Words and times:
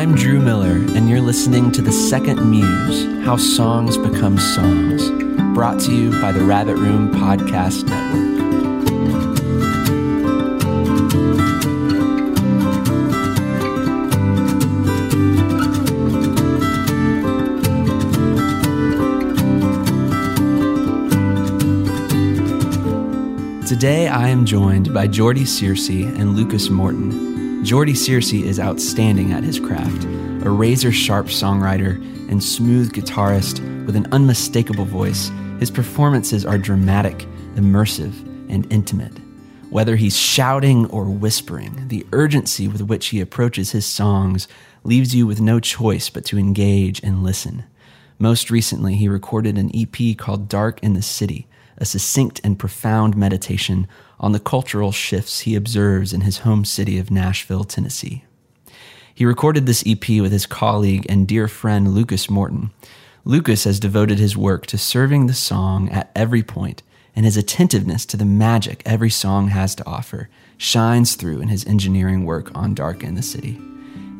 I'm 0.00 0.14
Drew 0.14 0.40
Miller, 0.40 0.76
and 0.96 1.10
you're 1.10 1.20
listening 1.20 1.70
to 1.72 1.82
The 1.82 1.92
Second 1.92 2.50
Muse 2.50 3.22
How 3.22 3.36
Songs 3.36 3.98
Become 3.98 4.38
Songs, 4.38 5.10
brought 5.54 5.78
to 5.80 5.94
you 5.94 6.10
by 6.22 6.32
the 6.32 6.42
Rabbit 6.42 6.76
Room 6.76 7.10
Podcast 7.10 7.84
Network. 7.84 8.30
Today 23.68 24.08
I 24.08 24.30
am 24.30 24.46
joined 24.46 24.94
by 24.94 25.06
Jordy 25.08 25.44
Searcy 25.44 26.06
and 26.06 26.34
Lucas 26.34 26.70
Morton. 26.70 27.29
Jordy 27.62 27.92
Searcy 27.92 28.42
is 28.42 28.58
outstanding 28.58 29.32
at 29.32 29.44
his 29.44 29.60
craft, 29.60 30.04
a 30.44 30.50
razor 30.50 30.90
sharp 30.90 31.26
songwriter 31.26 31.96
and 32.30 32.42
smooth 32.42 32.90
guitarist 32.90 33.60
with 33.84 33.96
an 33.96 34.08
unmistakable 34.12 34.86
voice. 34.86 35.30
His 35.58 35.70
performances 35.70 36.46
are 36.46 36.56
dramatic, 36.56 37.26
immersive, 37.56 38.14
and 38.48 38.66
intimate. 38.72 39.12
Whether 39.68 39.96
he's 39.96 40.16
shouting 40.16 40.86
or 40.86 41.04
whispering, 41.04 41.88
the 41.88 42.06
urgency 42.12 42.66
with 42.66 42.80
which 42.80 43.08
he 43.08 43.20
approaches 43.20 43.72
his 43.72 43.84
songs 43.84 44.48
leaves 44.82 45.14
you 45.14 45.26
with 45.26 45.42
no 45.42 45.60
choice 45.60 46.08
but 46.08 46.24
to 46.24 46.38
engage 46.38 47.02
and 47.02 47.22
listen. 47.22 47.64
Most 48.18 48.50
recently, 48.50 48.96
he 48.96 49.06
recorded 49.06 49.58
an 49.58 49.70
EP 49.74 50.16
called 50.16 50.48
Dark 50.48 50.82
in 50.82 50.94
the 50.94 51.02
City, 51.02 51.46
a 51.76 51.84
succinct 51.84 52.40
and 52.42 52.58
profound 52.58 53.18
meditation 53.18 53.86
on 54.20 54.32
the 54.32 54.38
cultural 54.38 54.92
shifts 54.92 55.40
he 55.40 55.56
observes 55.56 56.12
in 56.12 56.20
his 56.20 56.38
home 56.38 56.64
city 56.64 56.98
of 56.98 57.10
Nashville, 57.10 57.64
Tennessee. 57.64 58.24
He 59.14 59.24
recorded 59.24 59.66
this 59.66 59.82
EP 59.86 60.08
with 60.20 60.30
his 60.30 60.46
colleague 60.46 61.06
and 61.08 61.26
dear 61.26 61.48
friend 61.48 61.92
Lucas 61.94 62.30
Morton. 62.30 62.70
Lucas 63.24 63.64
has 63.64 63.80
devoted 63.80 64.18
his 64.18 64.36
work 64.36 64.66
to 64.66 64.78
serving 64.78 65.26
the 65.26 65.34
song 65.34 65.88
at 65.90 66.10
every 66.14 66.42
point, 66.42 66.82
and 67.16 67.24
his 67.24 67.36
attentiveness 67.36 68.06
to 68.06 68.16
the 68.16 68.24
magic 68.24 68.82
every 68.86 69.10
song 69.10 69.48
has 69.48 69.74
to 69.74 69.86
offer 69.86 70.28
shines 70.56 71.16
through 71.16 71.40
in 71.40 71.48
his 71.48 71.66
engineering 71.66 72.24
work 72.24 72.54
on 72.54 72.74
Dark 72.74 73.02
in 73.02 73.14
the 73.14 73.22
City. 73.22 73.58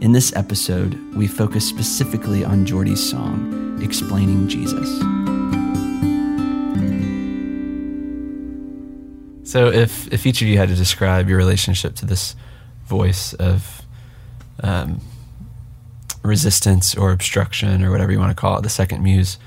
In 0.01 0.12
this 0.12 0.34
episode, 0.34 0.95
we 1.15 1.27
focus 1.27 1.69
specifically 1.69 2.45
on 2.45 2.65
Jordy's 2.65 3.06
song, 3.11 3.78
Explaining 3.83 4.48
Jesus. 4.48 5.40
So, 9.51 9.67
if 9.67 10.06
if 10.12 10.27
each 10.27 10.43
of 10.43 10.47
you 10.47 10.59
had 10.59 10.69
to 10.69 10.77
describe 10.77 11.29
your 11.29 11.37
relationship 11.37 11.97
to 11.97 12.06
this 12.06 12.37
voice 12.87 13.33
of 13.34 13.83
um, 14.62 15.01
resistance 16.23 16.95
or 16.95 17.11
obstruction 17.11 17.83
or 17.83 17.91
whatever 17.91 18.12
you 18.12 18.21
want 18.21 18.31
to 18.31 18.41
call 18.41 18.59
it, 18.59 18.62
the 18.62 18.69
second 18.69 19.03
muse, 19.03 19.39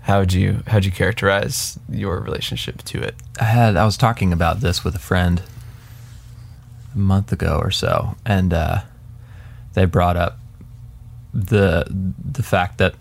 how 0.00 0.18
would 0.18 0.32
you 0.32 0.64
how 0.66 0.78
would 0.78 0.84
you 0.84 0.90
characterize 0.90 1.78
your 1.88 2.18
relationship 2.18 2.82
to 2.82 3.00
it? 3.00 3.14
I 3.40 3.44
had 3.44 3.76
I 3.76 3.84
was 3.84 3.96
talking 3.96 4.32
about 4.32 4.58
this 4.58 4.82
with 4.82 4.96
a 4.96 4.98
friend 4.98 5.40
a 6.92 6.98
month 6.98 7.30
ago 7.30 7.60
or 7.62 7.70
so, 7.70 8.16
and 8.26 8.52
uh, 8.52 8.80
they 9.74 9.84
brought 9.84 10.16
up 10.16 10.36
the 11.32 11.86
the 11.88 12.42
fact 12.42 12.78
that 12.78 12.96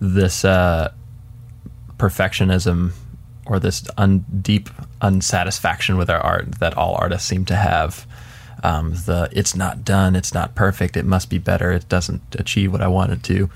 this 0.00 0.44
uh, 0.44 0.92
perfectionism 1.96 2.92
or 3.48 3.58
this 3.58 3.86
un- 3.96 4.24
deep 4.42 4.68
unsatisfaction 5.00 5.96
with 5.96 6.10
our 6.10 6.20
art 6.20 6.52
that 6.60 6.76
all 6.76 6.94
artists 6.94 7.28
seem 7.28 7.44
to 7.46 7.56
have. 7.56 8.06
Um, 8.62 8.94
the 9.06 9.28
it's 9.32 9.54
not 9.54 9.84
done, 9.84 10.16
it's 10.16 10.34
not 10.34 10.54
perfect, 10.54 10.96
it 10.96 11.04
must 11.04 11.30
be 11.30 11.38
better, 11.38 11.70
it 11.72 11.88
doesn't 11.88 12.22
achieve 12.36 12.72
what 12.72 12.80
I 12.80 12.88
wanted 12.88 13.22
to, 13.24 13.50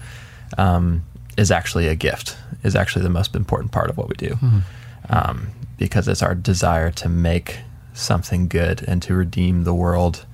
um, 0.57 1.03
is 1.37 1.51
actually 1.51 1.89
a 1.89 1.97
gift. 1.97 2.37
Is 2.63 2.77
actually 2.77 3.03
the 3.03 3.11
most 3.11 3.35
important 3.35 3.73
part 3.73 3.91
of 3.91 3.97
what 3.97 4.09
we 4.09 4.15
do, 4.15 4.35
mm-hmm. 4.35 4.61
um, 5.09 5.49
because 5.79 6.07
it's 6.07 6.23
our 6.23 6.37
desire 6.37 6.93
to 6.93 7.09
make 7.09 7.59
something 7.93 8.47
good 8.47 8.85
and 8.87 9.03
to 9.03 9.15
redeem 9.15 9.65
the 9.65 9.75
world 9.75 10.25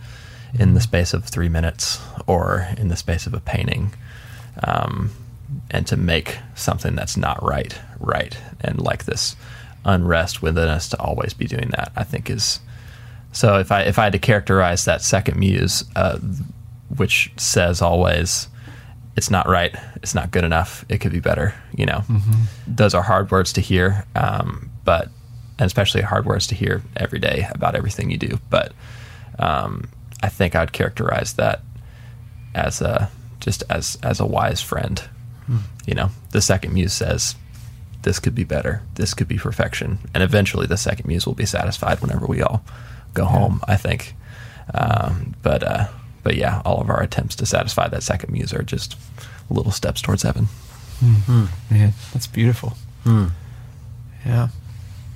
in 0.58 0.74
the 0.74 0.80
space 0.80 1.14
of 1.14 1.24
three 1.24 1.48
minutes 1.48 2.00
or 2.26 2.68
in 2.76 2.88
the 2.88 2.96
space 2.96 3.26
of 3.26 3.34
a 3.34 3.40
painting, 3.40 3.94
um, 4.62 5.10
and 5.70 5.86
to 5.86 5.96
make 5.96 6.38
something 6.54 6.94
that's 6.94 7.16
not 7.16 7.42
right 7.42 7.78
right, 8.00 8.36
and 8.60 8.80
like 8.80 9.04
this 9.04 9.36
unrest 9.84 10.42
within 10.42 10.68
us 10.68 10.88
to 10.90 11.00
always 11.00 11.34
be 11.34 11.46
doing 11.46 11.70
that. 11.70 11.92
I 11.96 12.04
think 12.04 12.30
is 12.30 12.60
so. 13.32 13.58
If 13.58 13.72
I 13.72 13.82
if 13.82 13.98
I 13.98 14.04
had 14.04 14.12
to 14.12 14.18
characterize 14.18 14.84
that 14.84 15.02
second 15.02 15.38
muse, 15.38 15.84
uh, 15.96 16.18
which 16.96 17.32
says 17.36 17.82
always, 17.82 18.48
it's 19.16 19.30
not 19.30 19.48
right, 19.48 19.74
it's 19.96 20.14
not 20.14 20.30
good 20.30 20.44
enough, 20.44 20.84
it 20.88 20.98
could 20.98 21.12
be 21.12 21.20
better. 21.20 21.54
You 21.74 21.86
know, 21.86 22.04
mm-hmm. 22.08 22.44
those 22.66 22.94
are 22.94 23.02
hard 23.02 23.30
words 23.30 23.52
to 23.54 23.60
hear, 23.60 24.04
um, 24.14 24.70
but 24.84 25.08
and 25.58 25.66
especially 25.66 26.02
hard 26.02 26.24
words 26.24 26.46
to 26.48 26.54
hear 26.54 26.82
every 26.96 27.18
day 27.18 27.48
about 27.50 27.74
everything 27.74 28.10
you 28.10 28.18
do. 28.18 28.38
But 28.50 28.72
um, 29.38 29.88
I 30.22 30.28
think 30.28 30.54
I'd 30.54 30.72
characterize 30.72 31.34
that 31.34 31.62
as 32.54 32.80
a 32.80 33.10
just 33.40 33.62
as 33.70 33.98
as 34.02 34.20
a 34.20 34.26
wise 34.26 34.60
friend. 34.60 35.02
Mm. 35.48 35.60
You 35.86 35.94
know, 35.94 36.10
the 36.30 36.40
second 36.40 36.74
muse 36.74 36.92
says 36.92 37.34
this 38.02 38.18
could 38.18 38.34
be 38.34 38.44
better. 38.44 38.82
This 38.94 39.14
could 39.14 39.28
be 39.28 39.38
perfection. 39.38 39.98
And 40.14 40.22
eventually 40.22 40.66
the 40.66 40.76
second 40.76 41.06
muse 41.06 41.26
will 41.26 41.34
be 41.34 41.46
satisfied 41.46 42.00
whenever 42.00 42.26
we 42.26 42.42
all 42.42 42.64
go 43.14 43.24
yeah. 43.24 43.30
home, 43.30 43.60
I 43.66 43.76
think. 43.76 44.14
Um, 44.74 45.34
but, 45.42 45.62
uh, 45.62 45.88
but 46.22 46.36
yeah, 46.36 46.62
all 46.64 46.80
of 46.80 46.90
our 46.90 47.02
attempts 47.02 47.36
to 47.36 47.46
satisfy 47.46 47.88
that 47.88 48.02
second 48.02 48.32
muse 48.32 48.52
are 48.52 48.62
just 48.62 48.96
little 49.50 49.72
steps 49.72 50.02
towards 50.02 50.22
heaven. 50.22 50.48
Mm-hmm. 51.00 51.74
Man, 51.74 51.92
that's 52.12 52.26
beautiful. 52.26 52.74
Mm. 53.04 53.30
Yeah. 54.26 54.48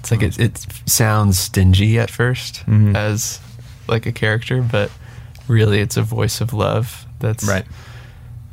It's 0.01 0.11
like 0.11 0.23
it, 0.23 0.39
it 0.41 0.67
sounds 0.87 1.39
stingy 1.39 1.99
at 1.99 2.09
1st 2.09 2.65
mm-hmm. 2.65 2.97
as 2.97 3.41
like 3.89 4.07
a 4.07 4.13
character, 4.13 4.63
but 4.63 4.91
really 5.49 5.81
it's 5.81 5.97
a 5.97 6.03
voice 6.03 6.41
of 6.41 6.53
love 6.53 7.07
that's 7.21 7.45
right. 7.47 7.65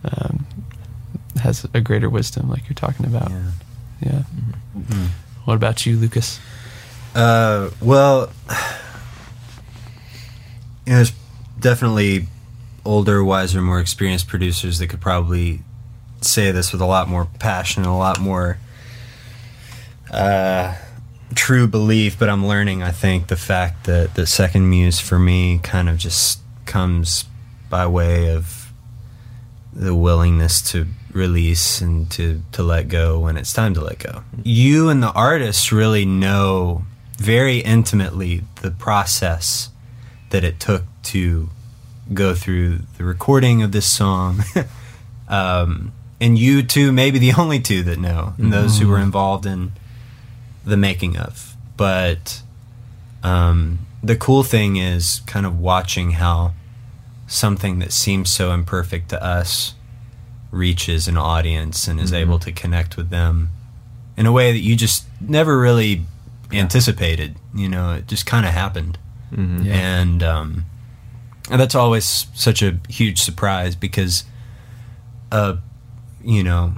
Um, 0.03 0.45
has 1.39 1.65
a 1.73 1.81
greater 1.81 2.09
wisdom, 2.09 2.49
like 2.49 2.67
you're 2.67 2.75
talking 2.75 3.05
about. 3.05 3.29
Yeah. 3.29 3.51
Yeah. 4.01 4.23
Mm-hmm. 4.77 5.05
What 5.45 5.55
about 5.55 5.85
you, 5.85 5.97
Lucas? 5.97 6.39
Uh, 7.15 7.69
well, 7.81 8.31
you 10.85 10.93
know, 10.93 10.95
there's 10.95 11.13
definitely 11.59 12.27
older, 12.85 13.23
wiser, 13.23 13.61
more 13.61 13.79
experienced 13.79 14.27
producers 14.27 14.79
that 14.79 14.87
could 14.87 15.01
probably 15.01 15.61
say 16.21 16.51
this 16.51 16.71
with 16.71 16.81
a 16.81 16.85
lot 16.85 17.07
more 17.07 17.25
passion 17.39 17.83
and 17.83 17.91
a 17.91 17.95
lot 17.95 18.19
more 18.19 18.57
uh, 20.11 20.75
true 21.35 21.67
belief. 21.67 22.17
But 22.17 22.29
I'm 22.29 22.45
learning, 22.45 22.83
I 22.83 22.91
think, 22.91 23.27
the 23.27 23.35
fact 23.35 23.85
that 23.85 24.15
the 24.15 24.25
second 24.25 24.69
muse 24.69 24.99
for 24.99 25.19
me 25.19 25.59
kind 25.59 25.89
of 25.89 25.97
just 25.97 26.39
comes 26.65 27.25
by 27.69 27.85
way 27.87 28.33
of 28.33 28.71
the 29.73 29.95
willingness 29.95 30.61
to 30.71 30.87
release 31.11 31.81
and 31.81 32.09
to 32.11 32.41
to 32.51 32.63
let 32.63 32.87
go 32.87 33.19
when 33.19 33.37
it's 33.37 33.53
time 33.53 33.73
to 33.73 33.81
let 33.81 33.99
go. 33.99 34.23
You 34.43 34.89
and 34.89 35.01
the 35.01 35.11
artist 35.11 35.71
really 35.71 36.05
know 36.05 36.83
very 37.17 37.59
intimately 37.59 38.43
the 38.61 38.71
process 38.71 39.69
that 40.29 40.43
it 40.43 40.59
took 40.59 40.83
to 41.03 41.49
go 42.13 42.33
through 42.33 42.79
the 42.97 43.03
recording 43.03 43.61
of 43.61 43.71
this 43.71 43.85
song. 43.85 44.43
um, 45.27 45.91
and 46.21 46.37
you 46.37 46.63
two, 46.63 46.91
maybe 46.91 47.19
the 47.19 47.33
only 47.33 47.59
two 47.59 47.83
that 47.83 47.99
know, 47.99 48.33
and 48.37 48.51
those 48.51 48.79
who 48.79 48.87
were 48.87 48.95
mm-hmm. 48.95 49.05
involved 49.05 49.45
in 49.45 49.71
the 50.65 50.77
making 50.77 51.17
of. 51.17 51.55
But 51.77 52.41
um, 53.23 53.79
the 54.03 54.15
cool 54.15 54.43
thing 54.43 54.75
is 54.75 55.21
kind 55.25 55.45
of 55.45 55.59
watching 55.59 56.11
how 56.11 56.53
something 57.27 57.79
that 57.79 57.93
seems 57.93 58.29
so 58.29 58.51
imperfect 58.51 59.09
to 59.09 59.23
us 59.23 59.75
reaches 60.51 61.07
an 61.07 61.17
audience 61.17 61.87
and 61.87 61.99
is 61.99 62.11
mm-hmm. 62.11 62.21
able 62.21 62.39
to 62.39 62.51
connect 62.51 62.97
with 62.97 63.09
them 63.09 63.49
in 64.17 64.25
a 64.25 64.31
way 64.31 64.51
that 64.51 64.59
you 64.59 64.75
just 64.75 65.05
never 65.21 65.59
really 65.59 66.05
yeah. 66.51 66.61
anticipated. 66.61 67.35
You 67.53 67.69
know, 67.69 67.93
it 67.93 68.07
just 68.07 68.25
kind 68.25 68.45
of 68.45 68.53
happened, 68.53 68.97
mm-hmm. 69.31 69.63
yeah. 69.63 69.73
and 69.73 70.23
um, 70.23 70.65
and 71.49 71.59
that's 71.59 71.75
always 71.75 72.27
such 72.33 72.61
a 72.61 72.79
huge 72.89 73.21
surprise 73.21 73.75
because, 73.75 74.23
uh, 75.31 75.57
you 76.23 76.43
know, 76.43 76.73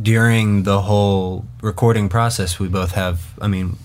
during 0.00 0.64
the 0.64 0.82
whole 0.82 1.46
recording 1.62 2.08
process, 2.08 2.58
we 2.58 2.68
both 2.68 2.92
have. 2.92 3.34
I 3.40 3.48
mean, 3.48 3.76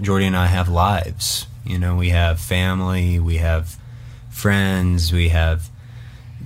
Jordy 0.00 0.26
and 0.26 0.36
I 0.36 0.46
have 0.46 0.68
lives. 0.68 1.46
You 1.64 1.78
know, 1.78 1.96
we 1.96 2.08
have 2.10 2.40
family, 2.40 3.18
we 3.18 3.36
have 3.36 3.76
friends, 4.30 5.12
we 5.12 5.28
have 5.28 5.68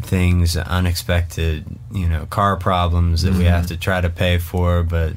things 0.01 0.57
unexpected 0.57 1.65
you 1.93 2.09
know 2.09 2.27
car 2.27 2.57
problems 2.57 3.23
that 3.23 3.31
mm-hmm. 3.31 3.41
we 3.41 3.45
have 3.45 3.67
to 3.67 3.77
try 3.77 4.01
to 4.01 4.09
pay 4.09 4.39
for 4.39 4.83
but 4.83 5.13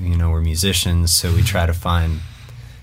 you 0.00 0.16
know 0.16 0.30
we're 0.30 0.40
musicians 0.40 1.14
so 1.14 1.32
we 1.34 1.42
try 1.42 1.66
to 1.66 1.74
find 1.74 2.20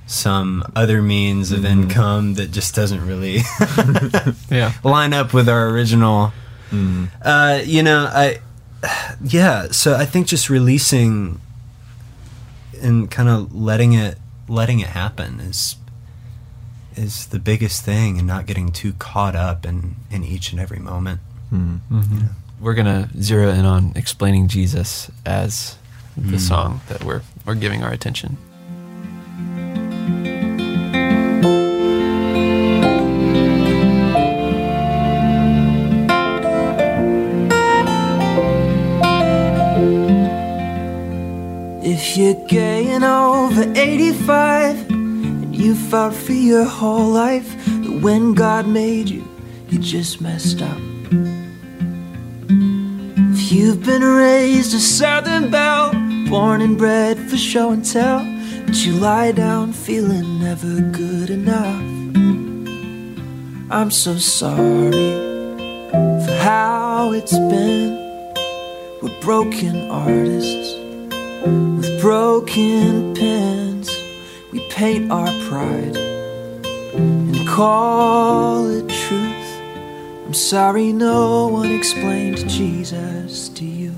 some 0.05 0.63
other 0.75 1.01
means 1.01 1.51
of 1.51 1.61
mm-hmm. 1.61 1.83
income 1.83 2.35
that 2.35 2.51
just 2.51 2.75
doesn't 2.75 3.05
really 3.07 3.39
yeah 4.49 4.73
line 4.83 5.13
up 5.13 5.33
with 5.33 5.49
our 5.49 5.69
original 5.69 6.31
Uh, 7.21 7.61
you 7.63 7.83
know, 7.83 8.09
I 8.11 8.39
yeah. 9.21 9.67
So 9.71 9.95
I 9.95 10.05
think 10.05 10.27
just 10.27 10.49
releasing 10.49 11.39
and 12.81 13.11
kind 13.11 13.29
of 13.29 13.53
letting 13.53 13.93
it 13.93 14.17
letting 14.47 14.79
it 14.79 14.88
happen 14.88 15.39
is 15.39 15.75
is 16.95 17.27
the 17.27 17.39
biggest 17.39 17.83
thing, 17.83 18.17
and 18.17 18.27
not 18.27 18.45
getting 18.45 18.71
too 18.71 18.93
caught 18.93 19.35
up 19.35 19.65
in 19.65 19.95
in 20.09 20.23
each 20.23 20.51
and 20.51 20.59
every 20.59 20.79
moment. 20.79 21.19
We're 22.59 22.74
gonna 22.75 23.09
zero 23.19 23.50
in 23.50 23.65
on 23.65 23.92
explaining 23.95 24.48
Jesus 24.48 25.09
as 25.25 25.75
the 26.15 26.38
Mm. 26.38 26.39
song 26.39 26.81
that 26.89 27.03
we're 27.03 27.21
we're 27.45 27.56
giving 27.56 27.83
our 27.83 27.92
attention. 27.92 28.38
If 41.83 42.15
you're 42.15 42.36
gay 42.48 42.88
and 42.89 43.03
over 43.03 43.63
85 43.75 44.89
and 44.92 45.56
you 45.56 45.75
fought 45.75 46.13
for 46.13 46.33
your 46.33 46.63
whole 46.65 47.09
life, 47.09 47.56
that 47.65 48.00
when 48.01 48.33
God 48.33 48.68
made 48.68 49.09
you, 49.09 49.27
you 49.69 49.80
just 49.80 50.21
messed 50.21 50.62
up. 50.62 50.77
You've 53.51 53.83
been 53.83 54.01
raised 54.01 54.74
a 54.74 54.80
Southern 54.80 55.51
belle, 55.51 55.92
born 56.30 56.62
and 56.62 56.77
bred 56.77 57.19
for 57.30 57.36
show 57.36 57.71
and 57.71 57.83
tell, 57.83 58.19
but 58.65 58.75
you 58.86 58.94
lie 58.94 59.33
down 59.33 59.74
feeling 59.74 60.39
never 60.39 60.80
good 60.80 61.30
enough. 61.30 61.83
I'm 63.69 63.92
so 63.92 64.15
sorry 64.15 65.12
for 65.92 66.38
how 66.39 67.12
it's 67.12 67.38
been. 67.38 67.98
We're 69.01 69.19
broken 69.19 69.92
artists 69.92 70.74
with 71.44 72.00
broken 72.00 73.13
pens. 73.15 73.89
We 74.53 74.65
paint 74.69 75.12
our 75.12 75.27
pride 75.50 75.98
and 76.95 77.45
call 77.45 78.69
it 78.69 78.88
truth. 78.88 79.30
I'm 80.31 80.35
sorry 80.35 80.93
no 80.93 81.49
one 81.49 81.69
explained 81.69 82.49
Jesus 82.49 83.49
to 83.49 83.65
you. 83.65 83.91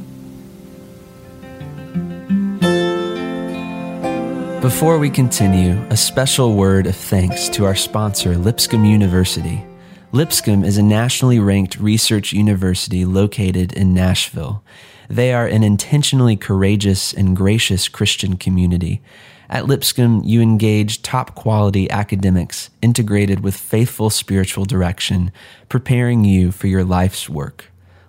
Before 4.59 4.97
we 4.97 5.11
continue, 5.11 5.79
a 5.91 5.95
special 5.95 6.55
word 6.55 6.87
of 6.87 6.95
thanks 6.95 7.49
to 7.49 7.65
our 7.65 7.75
sponsor, 7.75 8.35
Lipscomb 8.35 8.83
University. 8.83 9.63
Lipscomb 10.11 10.63
is 10.63 10.79
a 10.79 10.81
nationally 10.81 11.37
ranked 11.37 11.77
research 11.77 12.33
university 12.33 13.05
located 13.05 13.71
in 13.71 13.93
Nashville. 13.93 14.63
They 15.07 15.33
are 15.33 15.45
an 15.45 15.61
intentionally 15.61 16.35
courageous 16.35 17.13
and 17.13 17.35
gracious 17.37 17.87
Christian 17.87 18.37
community. 18.37 19.03
At 19.49 19.67
Lipscomb, 19.67 20.23
you 20.23 20.41
engage 20.41 21.01
top 21.01 21.35
quality 21.35 21.89
academics 21.91 22.69
integrated 22.81 23.41
with 23.41 23.55
faithful 23.55 24.09
spiritual 24.09 24.65
direction, 24.65 25.31
preparing 25.69 26.23
you 26.23 26.51
for 26.51 26.67
your 26.67 26.83
life's 26.83 27.29
work. 27.29 27.65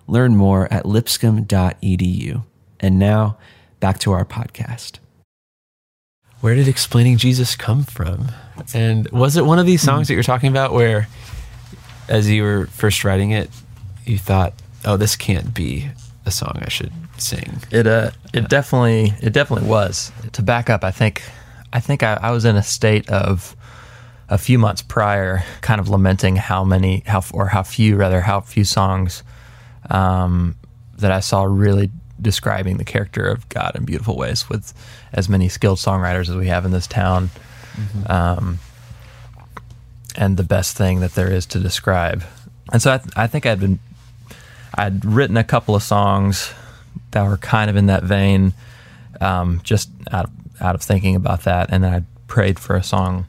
Learn 0.07 0.35
more 0.35 0.71
at 0.71 0.85
lipscomb.edu. 0.85 2.43
And 2.79 2.99
now, 2.99 3.37
back 3.79 3.99
to 3.99 4.11
our 4.11 4.25
podcast. 4.25 4.99
Where 6.41 6.55
did 6.55 6.67
explaining 6.67 7.17
Jesus 7.17 7.55
come 7.55 7.83
from? 7.83 8.27
And 8.73 9.09
was 9.09 9.35
it 9.35 9.45
one 9.45 9.59
of 9.59 9.65
these 9.65 9.81
songs 9.81 10.07
that 10.07 10.13
you're 10.13 10.23
talking 10.23 10.49
about 10.49 10.73
where, 10.73 11.07
as 12.07 12.29
you 12.29 12.43
were 12.43 12.67
first 12.67 13.03
writing 13.03 13.31
it, 13.31 13.49
you 14.05 14.17
thought, 14.17 14.53
"Oh, 14.83 14.97
this 14.97 15.15
can't 15.15 15.53
be 15.53 15.89
a 16.25 16.31
song 16.31 16.59
I 16.61 16.69
should 16.69 16.91
sing"? 17.21 17.59
It 17.71 17.87
uh, 17.87 18.11
it 18.33 18.49
definitely, 18.49 19.13
it 19.21 19.33
definitely 19.33 19.69
was. 19.69 20.11
To 20.33 20.41
back 20.41 20.69
up, 20.69 20.83
I 20.83 20.91
think, 20.91 21.23
I 21.73 21.79
think 21.79 22.03
I, 22.03 22.19
I 22.21 22.31
was 22.31 22.45
in 22.45 22.55
a 22.55 22.63
state 22.63 23.09
of 23.09 23.55
a 24.27 24.37
few 24.37 24.57
months 24.57 24.81
prior, 24.81 25.43
kind 25.61 25.79
of 25.79 25.87
lamenting 25.87 26.35
how 26.35 26.63
many, 26.63 27.03
how 27.05 27.23
or 27.33 27.47
how 27.47 27.63
few 27.63 27.95
rather, 27.95 28.21
how 28.21 28.41
few 28.41 28.63
songs 28.63 29.23
um, 29.89 30.55
that 30.97 31.11
I 31.11 31.19
saw 31.19 31.43
really 31.43 31.91
describing 32.21 32.77
the 32.77 32.85
character 32.85 33.27
of 33.27 33.47
God 33.49 33.75
in 33.75 33.85
beautiful 33.85 34.15
ways, 34.15 34.49
with 34.49 34.73
as 35.13 35.29
many 35.29 35.49
skilled 35.49 35.77
songwriters 35.77 36.29
as 36.29 36.35
we 36.35 36.47
have 36.47 36.65
in 36.65 36.71
this 36.71 36.87
town. 36.87 37.29
Um, 38.07 38.59
and 40.15 40.37
the 40.37 40.43
best 40.43 40.77
thing 40.77 41.01
that 41.01 41.13
there 41.13 41.31
is 41.31 41.45
to 41.47 41.59
describe. 41.59 42.23
And 42.71 42.81
so 42.81 42.93
I, 42.93 42.97
th- 42.99 43.13
I 43.17 43.27
think 43.27 43.45
I'd 43.45 43.59
been, 43.59 43.79
I'd 44.73 45.03
written 45.03 45.35
a 45.35 45.43
couple 45.43 45.75
of 45.75 45.83
songs 45.83 46.53
that 47.15 47.27
were 47.27 47.37
kind 47.37 47.69
of 47.69 47.77
in 47.77 47.85
that 47.85 48.03
vein, 48.03 48.53
um, 49.21 49.61
just 49.63 49.89
out 50.11 50.25
of, 50.25 50.61
out 50.61 50.75
of 50.75 50.81
thinking 50.81 51.15
about 51.15 51.43
that, 51.43 51.69
and 51.71 51.83
then 51.83 51.93
I 51.93 52.03
prayed 52.27 52.59
for 52.59 52.75
a 52.75 52.83
song, 52.83 53.25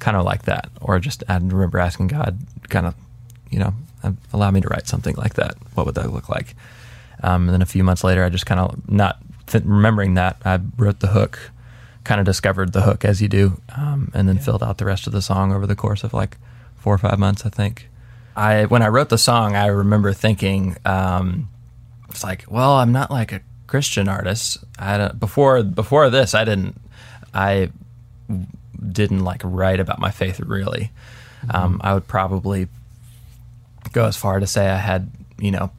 kind 0.00 0.16
of 0.16 0.24
like 0.24 0.42
that, 0.42 0.68
or 0.80 0.98
just 0.98 1.22
I 1.28 1.36
remember 1.36 1.78
asking 1.78 2.08
God, 2.08 2.36
kind 2.68 2.86
of, 2.86 2.94
you 3.48 3.60
know, 3.60 3.74
allow 4.32 4.50
me 4.50 4.60
to 4.60 4.68
write 4.68 4.88
something 4.88 5.14
like 5.14 5.34
that. 5.34 5.54
What 5.74 5.86
would 5.86 5.94
that 5.94 6.12
look 6.12 6.28
like? 6.28 6.56
Um, 7.22 7.44
and 7.44 7.54
then 7.54 7.62
a 7.62 7.66
few 7.66 7.84
months 7.84 8.02
later, 8.02 8.24
I 8.24 8.28
just 8.28 8.46
kind 8.46 8.58
of 8.58 8.88
not 8.88 9.18
th- 9.46 9.62
remembering 9.64 10.14
that 10.14 10.38
I 10.44 10.58
wrote 10.76 10.98
the 10.98 11.08
hook, 11.08 11.38
kind 12.02 12.18
of 12.18 12.26
discovered 12.26 12.72
the 12.72 12.82
hook 12.82 13.04
as 13.04 13.22
you 13.22 13.28
do, 13.28 13.60
um, 13.76 14.10
and 14.14 14.28
then 14.28 14.38
filled 14.38 14.64
out 14.64 14.78
the 14.78 14.84
rest 14.84 15.06
of 15.06 15.12
the 15.12 15.22
song 15.22 15.52
over 15.52 15.66
the 15.66 15.76
course 15.76 16.02
of 16.02 16.12
like 16.12 16.38
four 16.76 16.94
or 16.94 16.98
five 16.98 17.20
months, 17.20 17.46
I 17.46 17.50
think. 17.50 17.88
I 18.34 18.64
when 18.64 18.82
I 18.82 18.88
wrote 18.88 19.10
the 19.10 19.18
song, 19.18 19.54
I 19.54 19.66
remember 19.66 20.12
thinking, 20.12 20.76
um, 20.84 21.49
it's 22.10 22.24
like, 22.24 22.44
well, 22.48 22.72
I'm 22.72 22.92
not 22.92 23.10
like 23.10 23.32
a 23.32 23.40
Christian 23.66 24.08
artist. 24.08 24.58
I 24.78 24.98
don't, 24.98 25.20
before 25.20 25.62
before 25.62 26.10
this, 26.10 26.34
I 26.34 26.44
didn't, 26.44 26.80
I 27.32 27.70
didn't 28.92 29.24
like 29.24 29.42
write 29.44 29.80
about 29.80 29.98
my 29.98 30.10
faith 30.10 30.40
really. 30.40 30.90
Um, 31.52 31.80
I 31.82 31.94
would 31.94 32.06
probably 32.06 32.68
go 33.92 34.06
as 34.06 34.16
far 34.16 34.40
to 34.40 34.46
say 34.46 34.68
I 34.68 34.76
had, 34.76 35.10
you 35.38 35.50
know, 35.50 35.70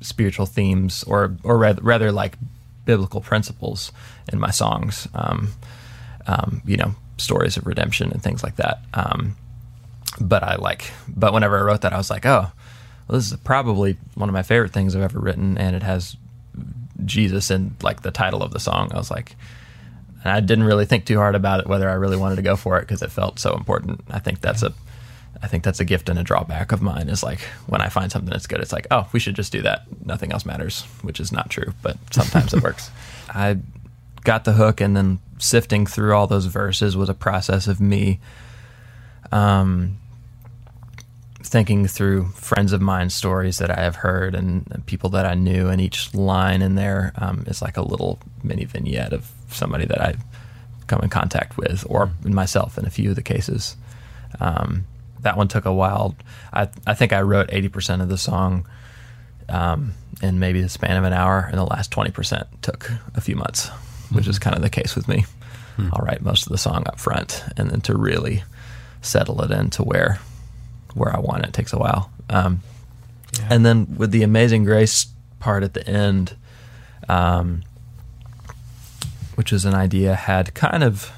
spiritual 0.00 0.46
themes 0.46 1.04
or 1.04 1.36
or 1.42 1.58
rather, 1.58 1.82
rather 1.82 2.12
like 2.12 2.38
biblical 2.84 3.20
principles 3.20 3.92
in 4.32 4.38
my 4.40 4.50
songs. 4.50 5.08
Um, 5.14 5.52
um, 6.26 6.62
you 6.64 6.76
know, 6.76 6.94
stories 7.16 7.56
of 7.56 7.66
redemption 7.66 8.10
and 8.12 8.22
things 8.22 8.42
like 8.42 8.56
that. 8.56 8.80
Um, 8.94 9.36
but 10.20 10.42
I 10.42 10.56
like, 10.56 10.90
but 11.08 11.32
whenever 11.32 11.58
I 11.58 11.62
wrote 11.62 11.82
that, 11.82 11.92
I 11.92 11.96
was 11.96 12.10
like, 12.10 12.26
oh, 12.26 12.50
well, 13.10 13.18
this 13.18 13.32
is 13.32 13.36
probably 13.38 13.96
one 14.14 14.28
of 14.28 14.32
my 14.32 14.44
favorite 14.44 14.72
things 14.72 14.94
I've 14.94 15.02
ever 15.02 15.18
written, 15.18 15.58
and 15.58 15.74
it 15.74 15.82
has 15.82 16.16
Jesus 17.04 17.50
in 17.50 17.74
like 17.82 18.02
the 18.02 18.12
title 18.12 18.40
of 18.40 18.52
the 18.52 18.60
song. 18.60 18.92
I 18.92 18.98
was 18.98 19.10
like, 19.10 19.34
and 20.22 20.32
I 20.32 20.38
didn't 20.38 20.62
really 20.62 20.86
think 20.86 21.06
too 21.06 21.16
hard 21.16 21.34
about 21.34 21.58
it 21.58 21.66
whether 21.66 21.90
I 21.90 21.94
really 21.94 22.16
wanted 22.16 22.36
to 22.36 22.42
go 22.42 22.54
for 22.54 22.78
it 22.78 22.82
because 22.82 23.02
it 23.02 23.10
felt 23.10 23.40
so 23.40 23.54
important. 23.54 24.02
I 24.10 24.20
think 24.20 24.40
that's 24.40 24.62
a, 24.62 24.72
I 25.42 25.48
think 25.48 25.64
that's 25.64 25.80
a 25.80 25.84
gift 25.84 26.08
and 26.08 26.20
a 26.20 26.22
drawback 26.22 26.70
of 26.70 26.82
mine 26.82 27.08
is 27.08 27.24
like 27.24 27.40
when 27.66 27.80
I 27.80 27.88
find 27.88 28.12
something 28.12 28.30
that's 28.30 28.46
good, 28.46 28.60
it's 28.60 28.72
like, 28.72 28.86
oh, 28.92 29.08
we 29.12 29.18
should 29.18 29.34
just 29.34 29.50
do 29.50 29.62
that. 29.62 29.86
Nothing 30.06 30.30
else 30.30 30.46
matters, 30.46 30.82
which 31.02 31.18
is 31.18 31.32
not 31.32 31.50
true, 31.50 31.74
but 31.82 31.96
sometimes 32.12 32.54
it 32.54 32.62
works. 32.62 32.92
I 33.28 33.58
got 34.22 34.44
the 34.44 34.52
hook, 34.52 34.80
and 34.80 34.96
then 34.96 35.18
sifting 35.38 35.84
through 35.84 36.14
all 36.14 36.28
those 36.28 36.46
verses 36.46 36.96
was 36.96 37.08
a 37.08 37.14
process 37.14 37.66
of 37.66 37.80
me. 37.80 38.20
Um, 39.32 39.96
thinking 41.50 41.88
through 41.88 42.26
friends 42.28 42.72
of 42.72 42.80
mine 42.80 43.10
stories 43.10 43.58
that 43.58 43.76
I 43.76 43.82
have 43.82 43.96
heard 43.96 44.36
and, 44.36 44.64
people 44.86 45.10
that 45.10 45.26
I 45.26 45.34
knew, 45.34 45.68
and 45.68 45.80
each 45.80 46.14
line 46.14 46.62
in 46.62 46.76
there 46.76 47.12
um, 47.16 47.44
is 47.48 47.60
like 47.60 47.76
a 47.76 47.82
little 47.82 48.20
mini 48.44 48.64
vignette 48.64 49.12
of 49.12 49.30
somebody 49.48 49.84
that 49.84 50.00
I've 50.00 50.20
come 50.86 51.00
in 51.02 51.10
contact 51.10 51.56
with, 51.56 51.84
or 51.88 52.10
myself 52.24 52.78
in 52.78 52.86
a 52.86 52.90
few 52.90 53.10
of 53.10 53.16
the 53.16 53.22
cases. 53.22 53.76
Um, 54.38 54.84
that 55.20 55.36
one 55.36 55.48
took 55.48 55.64
a 55.64 55.72
while. 55.72 56.14
I, 56.52 56.68
I 56.86 56.94
think 56.94 57.12
I 57.12 57.22
wrote 57.22 57.50
80% 57.50 58.00
of 58.00 58.08
the 58.08 58.18
song 58.18 58.66
um, 59.48 59.94
in 60.22 60.38
maybe 60.38 60.62
the 60.62 60.68
span 60.68 60.96
of 60.96 61.04
an 61.04 61.12
hour, 61.12 61.48
and 61.50 61.58
the 61.58 61.64
last 61.64 61.90
20% 61.90 62.46
took 62.62 62.90
a 63.16 63.20
few 63.20 63.34
months, 63.34 63.68
which 64.12 64.28
is 64.28 64.38
kind 64.38 64.54
of 64.54 64.62
the 64.62 64.70
case 64.70 64.94
with 64.94 65.08
me. 65.08 65.24
I'll 65.92 66.04
write 66.04 66.22
most 66.22 66.46
of 66.46 66.52
the 66.52 66.58
song 66.58 66.84
up 66.86 67.00
front, 67.00 67.42
and 67.56 67.70
then 67.70 67.80
to 67.82 67.96
really 67.96 68.44
settle 69.02 69.42
it 69.42 69.50
into 69.50 69.82
where 69.82 70.20
where 70.94 71.14
I 71.14 71.20
want 71.20 71.44
it 71.44 71.52
takes 71.52 71.72
a 71.72 71.78
while. 71.78 72.10
Um, 72.28 72.62
And 73.48 73.64
then 73.64 73.96
with 73.96 74.10
the 74.10 74.22
Amazing 74.22 74.64
Grace 74.64 75.06
part 75.38 75.62
at 75.62 75.74
the 75.74 75.86
end, 75.86 76.36
um, 77.08 77.62
which 79.36 79.52
is 79.52 79.64
an 79.64 79.74
idea 79.74 80.12
I 80.12 80.16
had 80.16 80.54
kind 80.54 80.82
of 80.82 81.10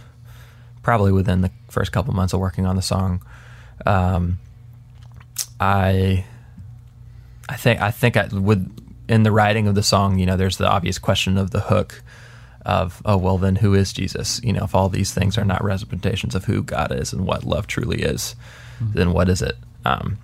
probably 0.83 1.13
within 1.13 1.41
the 1.41 1.51
first 1.69 1.93
couple 1.93 2.13
months 2.15 2.33
of 2.33 2.41
working 2.41 2.67
on 2.67 2.77
the 2.77 2.83
song. 2.83 3.23
Um, 3.87 4.39
I 5.61 6.25
I 7.49 7.57
think 7.57 7.81
I 7.81 7.91
think 7.91 8.17
I 8.17 8.27
would 8.33 8.71
in 9.09 9.23
the 9.23 9.33
writing 9.33 9.67
of 9.67 9.75
the 9.75 9.83
song, 9.83 10.19
you 10.19 10.27
know, 10.27 10.37
there's 10.37 10.57
the 10.59 10.69
obvious 10.69 10.99
question 10.99 11.37
of 11.39 11.51
the 11.51 11.61
hook 11.61 12.03
of 12.65 13.03
oh 13.05 13.17
well 13.17 13.39
then 13.39 13.57
who 13.57 13.75
is 13.75 13.93
Jesus? 13.93 14.41
You 14.45 14.53
know, 14.53 14.65
if 14.65 14.75
all 14.75 14.89
these 14.89 15.13
things 15.13 15.37
are 15.37 15.45
not 15.45 15.65
representations 15.65 16.35
of 16.35 16.45
who 16.45 16.63
God 16.63 16.93
is 16.93 17.13
and 17.13 17.27
what 17.27 17.45
love 17.45 17.67
truly 17.67 18.03
is, 18.03 18.37
then 18.95 19.13
what 19.13 19.29
is 19.29 19.43
it? 19.43 19.57
Um, 19.85 20.19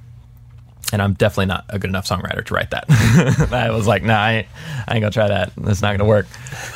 and 0.93 1.03
I'm 1.03 1.15
definitely 1.15 1.47
not 1.47 1.65
a 1.69 1.79
good 1.79 1.91
enough 1.91 2.07
songwriter 2.07 2.45
to 2.45 2.55
write 2.55 2.71
that. 2.71 2.85
I 3.53 3.71
was 3.71 3.87
like, 3.87 4.03
nah, 4.03 4.19
I 4.19 4.33
ain't, 4.33 4.47
I 4.87 4.95
ain't 4.95 5.03
gonna 5.03 5.11
try 5.11 5.29
that. 5.29 5.53
That's 5.57 5.83
not 5.83 5.97
gonna 5.97 6.09
work. 6.09 6.27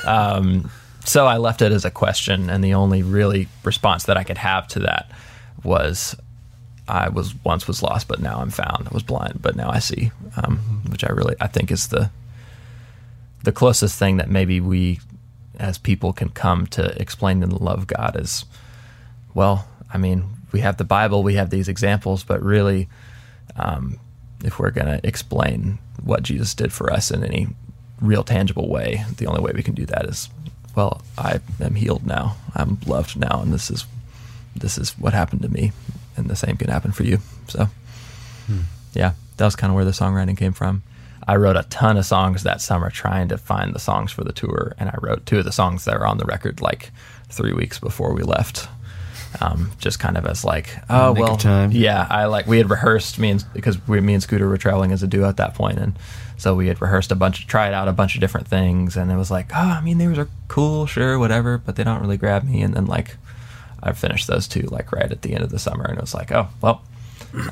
Um, 0.06 0.70
so 1.04 1.26
I 1.26 1.38
left 1.38 1.62
it 1.62 1.72
as 1.72 1.84
a 1.84 1.90
question, 1.90 2.50
and 2.50 2.62
the 2.62 2.74
only 2.74 3.02
really 3.02 3.48
response 3.64 4.04
that 4.04 4.16
I 4.16 4.24
could 4.24 4.38
have 4.38 4.68
to 4.68 4.80
that 4.80 5.10
was, 5.64 6.14
I 6.86 7.08
was 7.08 7.34
once 7.44 7.66
was 7.66 7.82
lost, 7.82 8.06
but 8.08 8.20
now 8.20 8.40
I'm 8.40 8.50
found. 8.50 8.88
I 8.88 8.94
was 8.94 9.02
blind, 9.02 9.40
but 9.40 9.56
now 9.56 9.70
I 9.70 9.78
see, 9.78 10.12
um, 10.36 10.82
which 10.88 11.04
I 11.04 11.10
really 11.10 11.34
I 11.40 11.46
think 11.46 11.70
is 11.70 11.88
the 11.88 12.10
the 13.44 13.52
closest 13.52 13.98
thing 13.98 14.18
that 14.18 14.30
maybe 14.30 14.60
we 14.60 15.00
as 15.58 15.78
people 15.78 16.12
can 16.12 16.28
come 16.28 16.66
to 16.66 17.00
explaining 17.00 17.48
the 17.48 17.62
love 17.62 17.78
of 17.80 17.86
God 17.86 18.18
is, 18.18 18.44
well, 19.34 19.68
I 19.92 19.98
mean, 19.98 20.24
we 20.52 20.60
have 20.60 20.76
the 20.76 20.84
Bible, 20.84 21.22
we 21.22 21.34
have 21.34 21.50
these 21.50 21.68
examples, 21.68 22.24
but 22.24 22.42
really, 22.42 22.88
um, 23.56 23.98
if 24.44 24.58
we're 24.58 24.70
going 24.70 24.86
to 24.86 25.06
explain 25.06 25.78
what 26.02 26.22
Jesus 26.22 26.54
did 26.54 26.72
for 26.72 26.92
us 26.92 27.10
in 27.10 27.24
any 27.24 27.48
real 28.00 28.24
tangible 28.24 28.68
way, 28.68 29.04
the 29.16 29.26
only 29.26 29.40
way 29.40 29.52
we 29.54 29.62
can 29.62 29.74
do 29.74 29.86
that 29.86 30.06
is, 30.06 30.28
well, 30.74 31.02
I 31.16 31.40
am 31.60 31.74
healed 31.74 32.06
now, 32.06 32.36
I'm 32.54 32.78
loved 32.86 33.16
now, 33.18 33.40
and 33.42 33.52
this 33.52 33.70
is 33.70 33.86
this 34.54 34.76
is 34.76 34.90
what 34.98 35.14
happened 35.14 35.42
to 35.42 35.48
me, 35.48 35.72
and 36.16 36.28
the 36.28 36.36
same 36.36 36.56
can 36.56 36.68
happen 36.68 36.92
for 36.92 37.04
you. 37.04 37.18
So, 37.48 37.68
yeah, 38.94 39.12
that 39.36 39.44
was 39.44 39.56
kind 39.56 39.70
of 39.70 39.74
where 39.76 39.84
the 39.84 39.92
songwriting 39.92 40.36
came 40.36 40.52
from. 40.52 40.82
I 41.26 41.36
wrote 41.36 41.56
a 41.56 41.62
ton 41.64 41.96
of 41.96 42.04
songs 42.04 42.42
that 42.42 42.60
summer 42.60 42.90
trying 42.90 43.28
to 43.28 43.38
find 43.38 43.74
the 43.74 43.78
songs 43.78 44.12
for 44.12 44.24
the 44.24 44.32
tour, 44.32 44.74
and 44.78 44.90
I 44.90 44.96
wrote 45.00 45.24
two 45.24 45.38
of 45.38 45.44
the 45.44 45.52
songs 45.52 45.84
that 45.84 45.94
are 45.94 46.06
on 46.06 46.18
the 46.18 46.24
record 46.24 46.60
like 46.60 46.90
three 47.28 47.52
weeks 47.52 47.78
before 47.78 48.12
we 48.12 48.22
left. 48.22 48.68
Um, 49.40 49.72
just 49.78 49.98
kind 49.98 50.16
of 50.18 50.26
as 50.26 50.44
like, 50.44 50.76
oh 50.90 51.12
Nick 51.14 51.22
well, 51.24 51.36
time. 51.36 51.72
yeah. 51.72 52.06
I 52.10 52.26
like 52.26 52.46
we 52.46 52.58
had 52.58 52.68
rehearsed 52.68 53.18
me 53.18 53.30
and 53.30 53.44
because 53.54 53.76
we, 53.88 54.00
me 54.00 54.14
and 54.14 54.22
Scooter 54.22 54.48
were 54.48 54.58
traveling 54.58 54.92
as 54.92 55.02
a 55.02 55.06
duo 55.06 55.28
at 55.28 55.38
that 55.38 55.54
point, 55.54 55.78
and 55.78 55.94
so 56.36 56.54
we 56.54 56.66
had 56.66 56.80
rehearsed 56.82 57.12
a 57.12 57.14
bunch, 57.14 57.46
tried 57.46 57.72
out 57.72 57.88
a 57.88 57.92
bunch 57.92 58.14
of 58.14 58.20
different 58.20 58.48
things, 58.48 58.96
and 58.96 59.10
it 59.10 59.16
was 59.16 59.30
like, 59.30 59.50
oh, 59.54 59.58
I 59.58 59.80
mean, 59.80 59.98
these 59.98 60.18
are 60.18 60.28
cool, 60.48 60.86
sure, 60.86 61.18
whatever, 61.18 61.56
but 61.58 61.76
they 61.76 61.84
don't 61.84 62.00
really 62.00 62.16
grab 62.16 62.44
me. 62.44 62.62
And 62.62 62.74
then 62.74 62.86
like, 62.86 63.16
I 63.82 63.92
finished 63.92 64.26
those 64.26 64.46
two 64.48 64.62
like 64.62 64.92
right 64.92 65.10
at 65.10 65.22
the 65.22 65.34
end 65.34 65.44
of 65.44 65.50
the 65.50 65.58
summer, 65.58 65.84
and 65.84 65.98
it 65.98 66.00
was 66.00 66.14
like, 66.14 66.30
oh 66.32 66.48
well, 66.60 66.82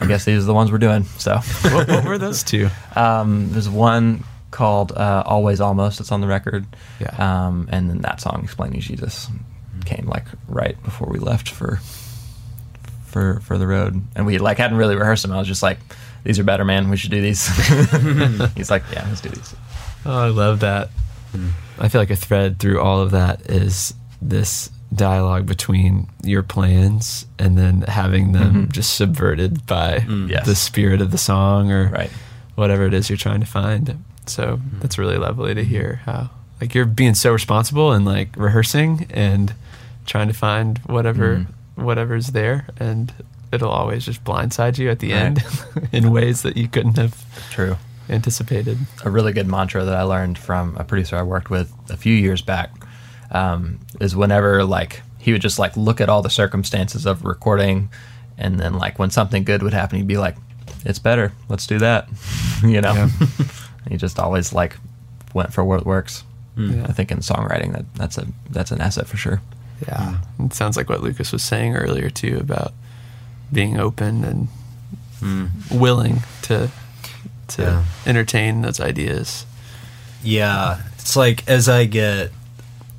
I 0.01 0.07
guess 0.07 0.25
these 0.25 0.43
are 0.43 0.47
the 0.47 0.55
ones 0.55 0.71
we're 0.71 0.79
doing. 0.79 1.05
So. 1.05 1.37
what, 1.71 1.89
what 1.89 2.05
were 2.05 2.19
those 2.19 2.43
two? 2.43 2.69
Um, 2.97 3.53
there's 3.53 3.69
one 3.69 4.25
called 4.51 4.93
uh, 4.93 5.23
"Always 5.25 5.61
Almost." 5.61 6.01
It's 6.01 6.13
on 6.13 6.21
the 6.21 6.27
record. 6.27 6.67
Yeah. 7.01 7.47
Um, 7.47 7.69
and 7.71 7.89
then 7.89 7.99
that 8.03 8.21
song 8.21 8.41
"Explaining 8.43 8.81
Jesus" 8.81 9.29
came 9.85 10.07
like 10.07 10.25
right 10.49 10.81
before 10.83 11.09
we 11.11 11.19
left 11.19 11.49
for 11.49 11.81
for 13.07 13.41
for 13.41 13.59
the 13.59 13.67
road, 13.67 14.03
and 14.15 14.27
we 14.27 14.39
like 14.39 14.59
hadn't 14.59 14.77
really 14.77 14.97
rehearsed 14.97 15.23
them. 15.23 15.33
I 15.33 15.39
was 15.39 15.49
just 15.49 15.63
like, 15.63 15.79
"These 16.25 16.39
are 16.39 16.45
better, 16.45 16.65
man. 16.65 16.91
We 16.91 16.97
should 16.97 17.11
do 17.11 17.21
these." 17.21 17.47
He's 18.57 18.71
like, 18.71 18.85
"Yeah, 18.93 19.05
let's 19.09 19.21
do 19.21 19.31
these." 19.31 19.55
Oh, 20.07 20.19
I 20.19 20.29
love 20.29 20.61
that. 20.61 20.91
Hmm. 21.33 21.49
I 21.79 21.89
feel 21.89 22.01
like 22.01 22.11
a 22.11 22.17
thread 22.17 22.59
through 22.59 22.81
all 22.81 23.01
of 23.01 23.11
that 23.13 23.43
is 23.51 23.95
this 24.23 24.71
dialogue 24.95 25.47
between 25.47 26.09
your 26.25 26.43
plans 26.43 27.25
and 27.39 27.57
then 27.57 27.83
having 27.83 28.33
them 28.33 28.67
Mhm. 28.67 28.73
just 28.73 28.95
subverted 28.95 29.65
by 29.67 30.01
hmm. 30.01 30.29
Yes. 30.29 30.47
the 30.47 30.55
spirit 30.57 31.01
of 31.01 31.11
the 31.13 31.19
song 31.19 31.71
or 31.71 31.89
Right. 31.89 32.11
whatever 32.57 32.87
it 32.87 32.95
is 32.95 33.09
you're 33.09 33.17
trying 33.17 33.41
to 33.41 33.47
find. 33.47 34.03
So 34.27 34.57
hmm. 34.57 34.81
that's 34.81 34.99
really 34.99 35.17
lovely 35.17 35.55
to 35.55 35.65
hear 35.65 36.01
how 36.07 36.31
like 36.61 36.75
you're 36.75 36.85
being 36.87 37.15
so 37.15 37.33
responsible 37.33 37.93
and 37.93 38.05
like 38.05 38.31
rehearsing 38.37 39.07
and 39.11 39.55
trying 40.11 40.29
to 40.29 40.35
find 40.35 40.79
whatever 40.87 41.37
Mhm. 41.37 41.47
whatever's 41.89 42.29
there 42.33 42.67
and 42.79 43.13
it'll 43.53 43.71
always 43.71 44.05
just 44.05 44.23
blindside 44.25 44.77
you 44.79 44.91
at 44.91 44.99
the 44.99 45.13
Right. 45.13 45.23
end 45.23 45.45
in 45.93 46.11
ways 46.11 46.43
that 46.43 46.57
you 46.57 46.67
couldn't 46.69 46.99
have 46.99 47.15
True. 47.51 47.77
anticipated. 48.09 48.77
a 49.05 49.11
really 49.11 49.33
good 49.33 49.47
mantra 49.47 49.85
that 49.85 49.95
I 49.97 50.03
learned 50.03 50.37
from 50.37 50.77
a 50.77 50.85
producer 50.85 51.17
I 51.17 51.23
worked 51.23 51.49
with 51.49 51.73
a 51.89 51.97
few 51.97 52.15
years 52.15 52.43
back 52.43 52.71
um, 53.31 53.79
is 54.01 54.15
whenever 54.17 54.65
like 54.65 55.03
he 55.19 55.33
would 55.33 55.43
just 55.43 55.59
like 55.59 55.77
look 55.77 56.01
at 56.01 56.09
all 56.09 56.23
the 56.23 56.31
circumstances 56.43 57.07
of 57.07 57.25
recording, 57.25 57.89
and 58.39 58.59
then 58.59 58.75
like 58.75 58.99
when 58.99 59.11
something 59.11 59.45
good 59.45 59.63
would 59.63 59.75
happen, 59.75 59.99
he'd 59.99 60.07
be 60.09 60.17
like, 60.17 60.37
"It's 60.85 60.99
better. 60.99 61.31
Let's 61.49 61.67
do 61.67 61.79
that," 61.79 62.09
you 62.65 62.81
know. 62.81 62.95
Yeah. 62.95 63.09
he 63.89 63.97
just 63.97 64.19
always 64.19 64.53
like 64.53 64.77
went 65.35 65.53
for 65.53 65.63
what 65.63 65.85
works. 65.87 66.25
Yeah. 66.57 66.87
I 66.89 66.93
think 66.93 67.13
in 67.13 67.19
songwriting 67.19 67.73
that 67.75 67.85
that's 67.95 68.19
a 68.19 68.27
that's 68.51 68.71
an 68.73 68.81
asset 68.81 69.07
for 69.07 69.17
sure. 69.17 69.41
Yeah. 69.87 70.19
It 70.39 70.53
sounds 70.55 70.77
like 70.77 70.89
what 70.89 71.03
Lucas 71.03 71.33
was 71.33 71.43
saying 71.43 71.75
earlier 71.77 72.11
too 72.11 72.39
about 72.41 72.73
being 73.53 73.79
open 73.81 74.25
and 74.25 75.51
willing 75.71 76.23
to 76.43 76.71
to 77.49 77.63
Yeah. 77.63 77.85
entertain 78.07 78.63
those 78.63 78.81
ideas. 78.81 79.45
Yeah, 80.23 80.81
it's 80.99 81.17
like 81.17 81.49
as 81.49 81.69
I 81.69 81.85
get 81.87 82.31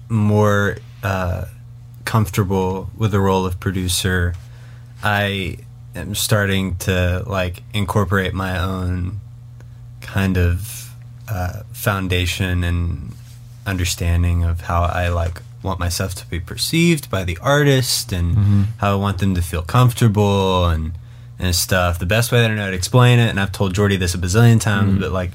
more 0.10 0.78
uh, 1.04 1.46
comfortable 2.06 2.90
with 2.98 3.12
the 3.12 3.20
role 3.20 3.46
of 3.46 3.60
producer, 3.60 4.34
I 5.04 5.58
am 5.96 6.16
starting 6.16 6.76
to 6.78 7.24
like 7.28 7.64
incorporate 7.74 8.34
my 8.34 8.60
own 8.60 9.20
kind 10.02 10.38
of 10.38 10.92
uh, 11.28 11.62
foundation 11.72 12.64
and 12.64 13.14
understanding 13.66 14.44
of 14.44 14.62
how 14.62 14.82
I 14.84 15.10
like 15.10 15.42
want 15.64 15.80
myself 15.80 16.16
to 16.16 16.26
be 16.28 16.40
perceived 16.40 17.10
by 17.10 17.24
the 17.24 17.38
artist 17.42 18.12
and 18.12 18.36
Mhm. 18.36 18.66
how 18.78 18.94
I 18.94 18.96
want 18.96 19.20
them 19.20 19.36
to 19.36 19.42
feel 19.42 19.62
comfortable 19.62 20.66
and 20.68 20.94
and 21.40 21.56
stuff. 21.56 21.98
The 21.98 22.06
best 22.06 22.32
way 22.32 22.42
that 22.42 22.52
I 22.52 22.54
know 22.54 22.70
to 22.70 22.76
explain 22.78 23.18
it, 23.18 23.30
and 23.30 23.40
I've 23.40 23.52
told 23.52 23.74
Jordy 23.74 23.98
this 23.98 24.14
a 24.14 24.20
bazillion 24.20 24.60
times, 24.62 24.94
Mhm. 24.98 25.00
but 25.02 25.12
like 25.12 25.32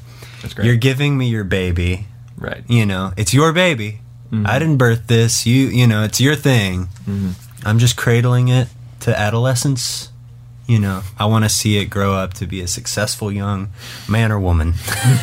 you're 0.62 0.76
giving 0.76 1.18
me 1.18 1.28
your 1.28 1.42
baby. 1.45 2.06
right. 2.38 2.62
You 2.68 2.85
know, 2.87 3.12
it's 3.16 3.33
your 3.35 3.52
baby. 3.52 4.00
Mhm. 4.30 4.47
I 4.47 4.59
didn't 4.59 4.76
birth 4.76 5.06
this. 5.06 5.47
You, 5.47 5.68
you 5.68 5.87
know, 5.87 6.02
it's 6.04 6.21
your 6.21 6.37
thing. 6.37 6.88
Mhm. 7.09 7.33
I'm 7.64 7.78
just 7.78 7.97
cradling 7.97 8.49
it 8.49 8.68
to 9.00 9.18
adolescence. 9.18 10.11
You 10.69 10.81
know, 10.81 11.03
I 11.17 11.27
want 11.27 11.45
to 11.45 11.49
see 11.49 11.79
it 11.79 11.85
grow 11.87 12.15
up 12.15 12.35
to 12.35 12.47
be 12.47 12.61
a 12.61 12.67
successful 12.67 13.31
young 13.31 13.69
man 14.09 14.33
or 14.33 14.41
woman. 14.41 14.75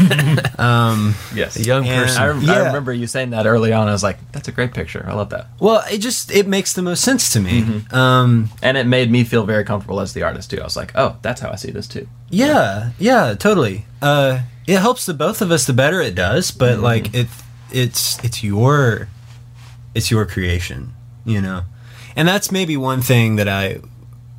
um, 0.58 1.16
Yes. 1.36 1.58
A 1.58 1.64
young 1.64 1.84
person. 1.86 2.22
I, 2.22 2.28
rem- 2.28 2.50
I 2.50 2.66
remember 2.68 2.94
you 2.94 3.08
saying 3.08 3.32
that 3.32 3.46
early 3.46 3.74
on. 3.74 3.88
I 3.88 3.92
was 3.92 4.04
like, 4.04 4.18
"That's 4.32 4.48
a 4.48 4.52
great 4.52 4.74
picture. 4.74 5.06
I 5.08 5.14
love 5.14 5.30
that." 5.32 5.48
well, 5.60 5.84
it 5.92 5.98
just 5.98 6.32
it 6.32 6.48
makes 6.48 6.74
the 6.74 6.82
most 6.82 7.04
sense 7.04 7.32
to 7.34 7.40
me. 7.40 7.62
Mhm. 7.64 7.94
Um, 7.94 8.50
And 8.62 8.78
it 8.78 8.88
made 8.88 9.12
me 9.12 9.24
feel 9.26 9.44
very 9.46 9.64
comfortable 9.66 10.00
as 10.00 10.14
the 10.14 10.24
artist 10.24 10.50
too. 10.50 10.62
I 10.62 10.64
was 10.64 10.78
like, 10.78 10.92
"Oh, 10.96 11.18
that's 11.22 11.42
how 11.42 11.50
I 11.52 11.56
see 11.56 11.72
this 11.72 11.88
too." 11.88 12.08
yeah, 12.30 12.92
yeah, 12.98 13.34
totally. 13.38 13.86
Uh, 14.02 14.40
it 14.66 14.80
helps 14.80 15.06
the 15.06 15.14
both 15.14 15.42
of 15.42 15.52
us 15.52 15.66
the 15.66 15.74
better 15.74 16.00
it 16.02 16.16
does, 16.16 16.52
but 16.52 16.78
Mhm. 16.78 16.82
like 16.84 17.14
it, 17.14 17.28
it's 17.72 18.18
it's 18.24 18.44
your 18.44 19.10
it's 19.94 20.10
your 20.10 20.26
creation, 20.26 20.94
you 21.26 21.42
know, 21.42 21.64
and 22.16 22.28
that's 22.28 22.50
maybe 22.52 22.78
one 22.78 23.02
thing 23.02 23.36
that 23.36 23.50
I 23.50 23.80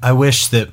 I 0.03 0.13
wish 0.13 0.49
that 0.49 0.71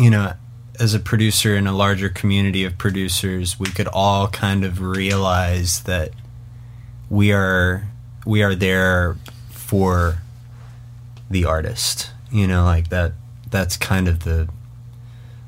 you 0.00 0.10
know 0.10 0.32
as 0.78 0.94
a 0.94 0.98
producer 0.98 1.54
in 1.56 1.66
a 1.66 1.72
larger 1.72 2.08
community 2.08 2.64
of 2.64 2.78
producers 2.78 3.58
we 3.60 3.66
could 3.66 3.88
all 3.88 4.28
kind 4.28 4.64
of 4.64 4.80
realize 4.80 5.82
that 5.82 6.10
we 7.08 7.32
are 7.32 7.86
we 8.24 8.42
are 8.42 8.54
there 8.54 9.16
for 9.50 10.18
the 11.28 11.44
artist 11.44 12.10
you 12.30 12.46
know 12.46 12.64
like 12.64 12.88
that 12.88 13.12
that's 13.50 13.76
kind 13.76 14.08
of 14.08 14.24
the 14.24 14.48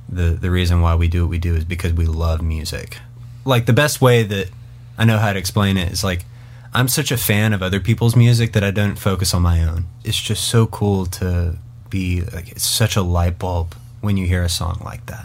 the 0.08 0.36
the 0.40 0.50
reason 0.50 0.80
why 0.80 0.94
we 0.94 1.08
do 1.08 1.22
what 1.22 1.30
we 1.30 1.38
do 1.38 1.54
is 1.54 1.64
because 1.64 1.92
we 1.92 2.04
love 2.04 2.42
music. 2.42 2.98
Like 3.44 3.66
the 3.66 3.72
best 3.72 4.00
way 4.00 4.22
that 4.22 4.50
i 4.98 5.04
know 5.04 5.18
how 5.18 5.32
to 5.32 5.38
explain 5.38 5.78
it 5.78 5.90
is 5.90 6.04
like 6.04 6.26
i'm 6.74 6.86
such 6.86 7.10
a 7.10 7.16
fan 7.16 7.54
of 7.54 7.62
other 7.62 7.80
people's 7.80 8.14
music 8.14 8.52
that 8.52 8.62
i 8.62 8.70
don't 8.70 8.96
focus 8.96 9.32
on 9.32 9.42
my 9.42 9.64
own. 9.64 9.86
It's 10.04 10.20
just 10.20 10.44
so 10.44 10.66
cool 10.66 11.06
to 11.06 11.56
be 11.88 12.22
like 12.22 12.52
it's 12.52 12.64
such 12.64 12.94
a 12.94 13.02
light 13.02 13.38
bulb 13.38 13.74
when 14.02 14.18
you 14.18 14.26
hear 14.26 14.42
a 14.42 14.48
song 14.50 14.80
like 14.84 15.06
that. 15.06 15.24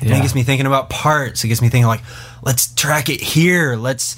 And 0.00 0.10
it 0.10 0.20
gets 0.20 0.34
me 0.34 0.42
thinking 0.42 0.66
about 0.66 0.90
parts. 0.90 1.42
It 1.42 1.48
gets 1.48 1.62
me 1.62 1.70
thinking 1.70 1.86
like 1.88 2.02
let's 2.42 2.74
track 2.74 3.08
it 3.08 3.20
here. 3.22 3.76
Let's 3.76 4.16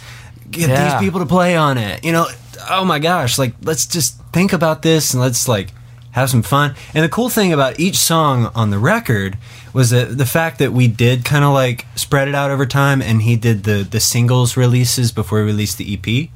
get 0.51 0.69
Yeah. 0.71 0.91
these 0.99 1.07
people 1.07 1.21
to 1.21 1.27
play 1.27 1.55
on 1.57 1.79
it. 1.79 2.05
You 2.05 2.11
know 2.13 2.27
oh 2.69 2.85
my 2.85 2.99
gosh 2.99 3.39
like 3.39 3.55
let's 3.63 3.87
just 3.87 4.21
think 4.33 4.53
about 4.53 4.83
this 4.83 5.15
and 5.15 5.23
let's 5.23 5.47
like 5.47 5.69
have 6.11 6.29
some 6.31 6.43
fun. 6.43 6.75
And 6.95 7.05
the 7.05 7.09
cool 7.09 7.29
thing 7.29 7.53
about 7.53 7.79
each 7.79 7.97
song 7.97 8.51
on 8.57 8.71
the 8.71 8.79
record 8.79 9.39
was 9.73 9.91
that 9.91 10.19
the 10.19 10.27
fact 10.27 10.59
that 10.59 10.73
we 10.73 10.89
did 10.89 11.25
kind 11.25 11.45
of 11.45 11.53
like 11.53 11.87
spread 11.95 12.27
it 12.27 12.35
out 12.35 12.51
over 12.51 12.67
time 12.67 13.01
and 13.01 13.23
he 13.23 13.37
did 13.37 13.63
the 13.63 13.87
the 13.89 14.01
singles 14.01 14.57
releases 14.57 15.13
before 15.13 15.39
he 15.39 15.45
released 15.45 15.79
the 15.79 15.95
ep 15.95 16.31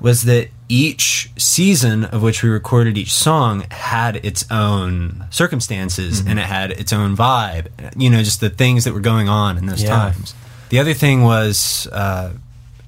was 0.00 0.22
that 0.22 0.48
each 0.68 1.30
season 1.36 2.04
of 2.04 2.22
which 2.22 2.42
we 2.42 2.48
recorded 2.48 2.96
each 2.96 3.12
song 3.12 3.64
had 3.70 4.16
its 4.24 4.44
own 4.50 5.24
circumstances 5.30 6.20
and 6.20 6.38
it 6.38 6.46
had 6.46 6.70
its 6.70 6.92
own 6.92 7.16
vibe. 7.16 7.66
You 7.96 8.08
know, 8.10 8.22
just 8.22 8.40
the 8.40 8.50
things 8.50 8.84
that 8.84 8.94
were 8.94 9.00
going 9.00 9.28
on 9.28 9.58
in 9.58 9.66
those 9.66 9.82
Yeah. 9.82 9.90
times. 9.90 10.34
The 10.70 10.78
other 10.78 10.94
thing 10.94 11.22
was, 11.22 11.86
uh, 11.92 12.30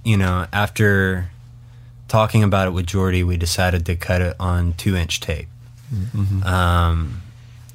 you 0.04 0.16
know, 0.16 0.46
after 0.52 1.28
talking 2.08 2.42
about 2.42 2.68
it 2.68 2.70
with 2.70 2.86
Jordy, 2.86 3.22
we 3.24 3.36
decided 3.36 3.84
to 3.86 3.96
cut 3.96 4.20
it 4.22 4.36
on 4.38 4.74
two 4.74 4.96
inch 4.96 5.20
tape, 5.20 5.48
um, 6.44 7.20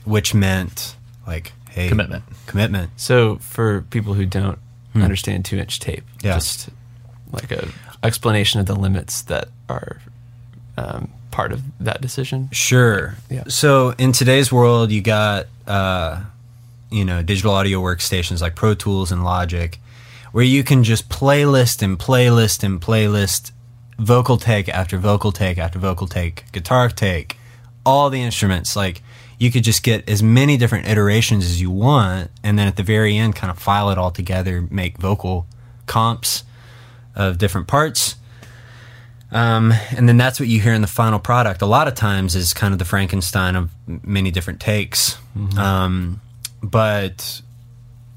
which 0.06 0.34
meant 0.34 0.96
like, 1.26 1.52
hey, 1.70 1.90
Commitment. 1.90 2.24
commitment. 2.46 2.92
So 2.96 3.38
for 3.38 3.82
people 3.82 4.14
who 4.14 4.26
don't 4.26 4.60
understand 4.96 5.46
two 5.46 5.58
inch 5.58 5.80
tape, 5.80 6.04
Yeah. 6.22 6.36
just 6.36 6.70
like 7.32 7.52
a 7.52 7.68
explanation 8.04 8.60
of 8.60 8.66
the 8.66 8.76
limits 8.76 9.22
that 9.24 9.50
are 9.70 10.00
um, 10.78 11.12
part 11.32 11.52
of 11.52 11.62
that 11.80 12.02
decision. 12.02 12.50
Sure. 12.52 13.16
Yeah. 13.30 13.44
So 13.48 13.94
in 13.98 14.12
today's 14.12 14.52
world, 14.52 14.92
you 14.92 15.02
got 15.02 15.48
uh, 15.66 16.24
you 16.92 17.06
know 17.06 17.22
digital 17.22 17.52
audio 17.52 17.82
workstations 17.82 18.42
like 18.42 18.56
Pro 18.56 18.74
Tools 18.74 19.12
and 19.12 19.24
Logic, 19.24 19.80
where 20.32 20.44
you 20.44 20.64
can 20.64 20.84
just 20.84 21.10
playlist 21.10 21.82
and 21.82 21.98
playlist 21.98 22.64
and 22.64 22.82
playlist 22.82 23.52
vocal 24.00 24.38
take 24.38 24.70
after 24.70 24.98
vocal 24.98 25.32
take 25.32 25.58
after 25.58 25.80
vocal 25.80 26.08
take, 26.08 26.52
guitar 26.52 26.90
take, 26.90 27.38
all 27.86 28.10
the 28.10 28.22
instruments. 28.22 28.76
Like 28.76 29.02
you 29.40 29.52
could 29.52 29.64
just 29.64 29.84
get 29.84 30.08
as 30.10 30.24
many 30.24 30.58
different 30.58 30.88
iterations 30.88 31.46
as 31.46 31.62
you 31.62 31.70
want, 31.70 32.32
and 32.44 32.58
then 32.58 32.68
at 32.68 32.78
the 32.78 32.84
very 32.84 33.18
end, 33.18 33.36
kind 33.36 33.52
of 33.52 33.60
file 33.60 33.90
it 33.90 33.98
all 33.98 34.12
together, 34.12 34.68
make 34.70 34.98
vocal 34.98 35.46
comps 35.86 36.44
of 37.18 37.38
different 37.38 37.68
parts. 37.68 38.16
Um, 39.32 39.74
and 39.90 40.08
then 40.08 40.16
that's 40.16 40.40
what 40.40 40.48
you 40.48 40.62
hear 40.62 40.74
in 40.74 40.80
the 40.82 40.88
final 40.88 41.20
product. 41.20 41.62
A 41.62 41.66
lot 41.66 41.90
of 41.90 41.96
times 41.96 42.34
is 42.34 42.54
kind 42.54 42.72
of 42.72 42.80
the 42.80 42.86
Frankenstein 42.86 43.58
of 43.58 43.70
many 43.86 44.32
different 44.32 44.62
takes. 44.62 45.18
Um, 45.58 46.22
but 46.64 47.42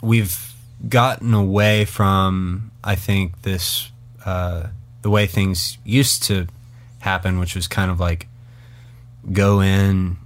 we've 0.00 0.54
gotten 0.88 1.35
away 1.35 1.85
from, 1.85 2.71
I 2.85 2.95
think, 2.95 3.42
this 3.42 3.90
uh, 4.25 4.69
the 5.02 5.11
way 5.11 5.26
things 5.26 5.78
used 5.85 6.23
to 6.25 6.47
happen, 7.00 7.40
which 7.40 7.54
was 7.57 7.66
kind 7.66 7.90
of 7.90 7.99
like 7.99 8.28
go 9.33 9.61
in, 9.61 10.16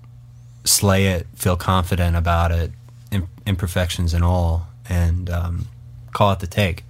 slay 0.65 1.07
it, 1.07 1.27
feel 1.35 1.57
confident 1.57 2.17
about 2.17 2.51
it, 2.53 2.73
im- 3.11 3.29
imperfections 3.47 4.13
and 4.13 4.25
all, 4.25 4.67
and 4.89 5.31
um, 5.31 5.69
call 6.13 6.33
it 6.33 6.41
the 6.41 6.47
take. 6.47 6.85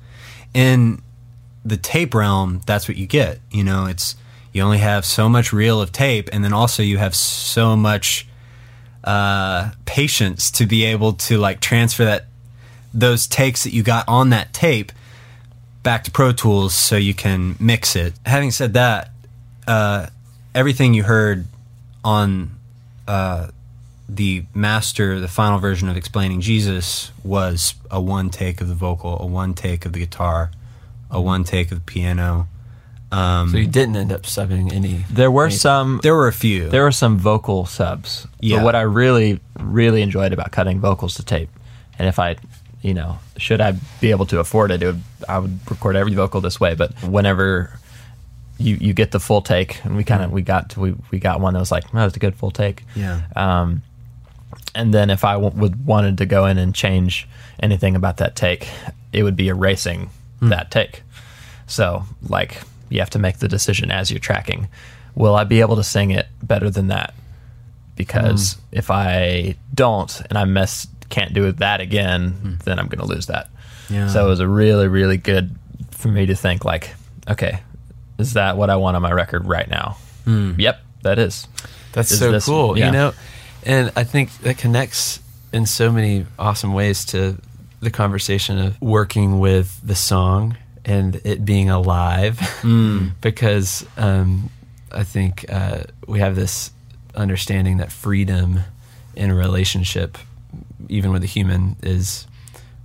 In 0.52 1.02
the 1.64 1.76
tape 1.76 2.14
realm, 2.14 2.60
that's 2.66 2.88
what 2.88 2.96
you 2.96 3.06
get. 3.06 3.40
You 3.50 3.64
know, 3.64 3.86
it's 3.86 4.16
you 4.52 4.62
only 4.62 4.78
have 4.78 5.04
so 5.04 5.28
much 5.28 5.52
reel 5.52 5.80
of 5.80 5.92
tape, 5.92 6.28
and 6.32 6.44
then 6.44 6.52
also 6.52 6.82
you 6.82 6.98
have 6.98 7.14
so 7.14 7.76
much 7.76 8.26
uh, 9.02 9.72
patience 9.84 10.50
to 10.52 10.66
be 10.66 10.84
able 10.84 11.14
to 11.14 11.38
like 11.38 11.60
transfer 11.60 12.04
that 12.04 12.26
those 12.92 13.26
takes 13.26 13.64
that 13.64 13.72
you 13.72 13.82
got 13.82 14.06
on 14.08 14.30
that 14.30 14.52
tape 14.52 14.92
back 15.82 16.04
to 16.04 16.10
Pro 16.10 16.32
Tools 16.32 16.74
so 16.74 16.96
you 16.96 17.14
can 17.14 17.56
mix 17.60 17.96
it. 17.96 18.14
Having 18.24 18.52
said 18.52 18.72
that, 18.74 19.10
uh, 19.66 20.06
everything 20.54 20.94
you 20.94 21.02
heard 21.02 21.46
on 22.04 22.52
uh, 23.06 23.48
the 24.08 24.44
master, 24.54 25.20
the 25.20 25.28
final 25.28 25.58
version 25.58 25.88
of 25.88 25.96
Explaining 25.96 26.40
Jesus, 26.40 27.10
was 27.22 27.74
a 27.90 28.00
one 28.00 28.30
take 28.30 28.60
of 28.60 28.68
the 28.68 28.74
vocal, 28.74 29.20
a 29.20 29.26
one 29.26 29.54
take 29.54 29.84
of 29.84 29.92
the 29.92 29.98
guitar, 29.98 30.50
a 31.14 31.20
one 31.20 31.44
take 31.44 31.70
of 31.72 31.78
the 31.78 31.84
piano. 31.84 32.48
Um, 33.12 33.50
So 33.50 33.58
you 33.58 33.66
didn't 33.68 33.96
end 33.96 34.12
up 34.12 34.22
subbing 34.22 34.72
any. 34.72 35.04
There 35.10 35.30
were 35.30 35.46
any- 35.46 35.54
some 35.54 36.00
there 36.02 36.14
were 36.14 36.26
a 36.28 36.32
few. 36.32 36.68
there 36.68 36.82
were 36.82 36.92
some 36.92 37.16
vocal 37.16 37.64
subs. 37.64 38.26
Yeah. 38.40 38.56
But 38.58 38.64
what 38.64 38.74
I 38.74 38.80
really, 38.82 39.40
really 39.60 40.02
enjoyed 40.02 40.32
about 40.32 40.50
cutting 40.50 40.80
vocals 40.80 41.14
to 41.14 41.22
tape, 41.22 41.48
and 41.98 42.08
if 42.08 42.18
I, 42.18 42.36
you 42.82 42.92
know, 42.92 43.18
should 43.36 43.60
I 43.60 43.74
be 44.00 44.10
able 44.10 44.26
to 44.26 44.40
afford 44.40 44.70
it, 44.72 44.82
it 44.82 44.86
would, 44.86 45.02
I 45.28 45.38
would 45.38 45.58
record 45.70 45.94
every 45.96 46.14
vocal 46.14 46.40
this 46.40 46.58
way. 46.58 46.74
But 46.74 46.92
whenever 47.04 47.78
you 48.58 48.76
you 48.80 48.92
get 48.94 49.10
the 49.12 49.20
full 49.20 49.42
take, 49.42 49.84
and 49.84 49.96
we 49.96 50.02
kind 50.04 50.22
of 50.24 50.32
we 50.32 50.42
got 50.42 50.70
to, 50.70 50.80
we 50.80 50.94
we 51.12 51.18
got 51.20 51.40
one 51.40 51.54
that 51.54 51.60
was 51.60 51.70
like, 51.70 51.84
that 51.92 52.04
was 52.04 52.16
a 52.16 52.18
good 52.18 52.34
full 52.34 52.50
take. 52.50 52.82
Yeah. 52.96 53.20
Um, 53.36 53.82
and 54.74 54.92
then 54.92 55.08
if 55.10 55.24
I 55.24 55.34
w- 55.34 55.52
would 55.54 55.86
wanted 55.86 56.18
to 56.18 56.26
go 56.26 56.46
in 56.46 56.58
and 56.58 56.74
change 56.74 57.28
anything 57.60 57.94
about 57.94 58.16
that 58.16 58.34
take, 58.34 58.66
it 59.12 59.22
would 59.22 59.36
be 59.36 59.48
erasing 59.48 60.10
Hmm. 60.44 60.50
that 60.50 60.70
take. 60.70 61.02
So 61.66 62.04
like 62.28 62.60
you 62.88 63.00
have 63.00 63.10
to 63.10 63.18
make 63.18 63.38
the 63.38 63.48
decision 63.48 63.90
as 63.90 64.10
you're 64.10 64.20
tracking. 64.20 64.68
Will 65.14 65.34
I 65.34 65.44
be 65.44 65.60
able 65.60 65.76
to 65.76 65.84
sing 65.84 66.10
it 66.10 66.26
better 66.42 66.70
than 66.70 66.88
that? 66.88 67.14
Because 67.96 68.54
hmm. 68.54 68.60
if 68.72 68.90
I 68.90 69.56
don't 69.72 70.20
and 70.28 70.38
I 70.38 70.44
mess 70.44 70.86
can't 71.08 71.32
do 71.32 71.46
it 71.46 71.58
that 71.58 71.80
again, 71.80 72.30
hmm. 72.30 72.54
then 72.64 72.78
I'm 72.78 72.86
going 72.86 73.06
to 73.06 73.12
lose 73.12 73.26
that. 73.26 73.48
Yeah. 73.88 74.08
So 74.08 74.26
it 74.26 74.28
was 74.28 74.40
a 74.40 74.48
really 74.48 74.88
really 74.88 75.16
good 75.16 75.56
for 75.90 76.08
me 76.08 76.26
to 76.26 76.34
think 76.34 76.64
like, 76.64 76.94
okay, 77.28 77.60
is 78.18 78.34
that 78.34 78.56
what 78.56 78.70
I 78.70 78.76
want 78.76 78.96
on 78.96 79.02
my 79.02 79.12
record 79.12 79.46
right 79.46 79.68
now? 79.68 79.96
Yep, 80.58 80.80
that 81.02 81.18
is. 81.18 81.46
That's 81.92 82.10
is 82.10 82.18
so 82.18 82.32
this- 82.32 82.46
cool. 82.46 82.78
yeah. 82.78 82.86
You 82.86 82.92
know, 82.92 83.12
and 83.64 83.92
I 83.96 84.04
think 84.04 84.36
that 84.38 84.58
connects 84.58 85.20
in 85.52 85.66
so 85.66 85.92
many 85.92 86.26
awesome 86.38 86.74
ways 86.74 87.04
to 87.06 87.38
the 87.84 87.90
conversation 87.90 88.58
of 88.58 88.80
working 88.80 89.38
with 89.38 89.80
the 89.86 89.94
song 89.94 90.56
and 90.84 91.20
it 91.24 91.44
being 91.44 91.70
alive. 91.70 92.40
because 93.20 93.86
um, 93.96 94.50
I 94.92 95.04
think 95.04 95.44
uh, 95.48 95.84
we 96.06 96.20
have 96.20 96.36
this 96.36 96.70
understanding 97.14 97.78
that 97.78 97.92
freedom 97.92 98.60
in 99.14 99.30
a 99.30 99.34
relationship, 99.34 100.18
even 100.88 101.12
with 101.12 101.22
a 101.22 101.26
human, 101.26 101.76
is 101.82 102.26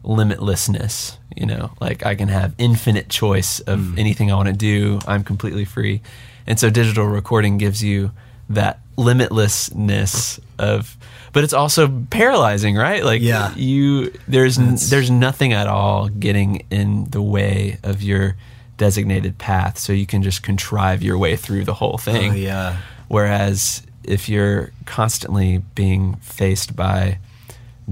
limitlessness. 0.04 1.18
You 1.36 1.46
know, 1.46 1.72
like 1.80 2.06
I 2.06 2.16
can 2.16 2.28
have 2.28 2.54
infinite 2.58 3.10
choice 3.10 3.60
of 3.62 3.98
anything 3.98 4.32
I 4.32 4.36
want 4.36 4.48
to 4.48 4.54
do. 4.54 5.00
I'm 5.08 5.24
completely 5.24 5.66
free. 5.66 6.02
And 6.48 6.60
so 6.60 6.70
digital 6.70 7.06
recording 7.06 7.58
gives 7.58 7.84
you 7.84 8.12
that 8.50 8.80
limitlessness 9.00 10.40
of 10.58 10.98
but 11.32 11.44
it's 11.44 11.54
also 11.54 11.88
paralyzing, 12.10 12.76
right? 12.76 13.04
Like 13.06 13.22
Yeah. 13.22 13.54
you 13.56 14.12
there's 14.28 14.58
That's- 14.58 14.90
there's 14.90 15.12
nothing 15.12 15.54
at 15.54 15.68
all 15.68 16.08
getting 16.10 16.64
in 16.72 17.06
the 17.12 17.22
way 17.22 17.78
of 17.84 18.02
your 18.02 18.36
designated 18.78 19.38
path 19.38 19.78
so 19.78 19.94
you 19.94 20.06
can 20.08 20.24
just 20.24 20.42
contrive 20.42 21.04
your 21.04 21.18
way 21.18 21.36
through 21.36 21.66
the 21.66 21.74
whole 21.76 21.98
thing. 21.98 22.32
Oh, 22.32 22.36
yeah. 22.36 22.78
Whereas 23.10 23.84
if 24.04 24.28
you're 24.28 24.72
constantly 24.86 25.60
being 25.76 26.16
faced 26.22 26.76
by 26.76 27.20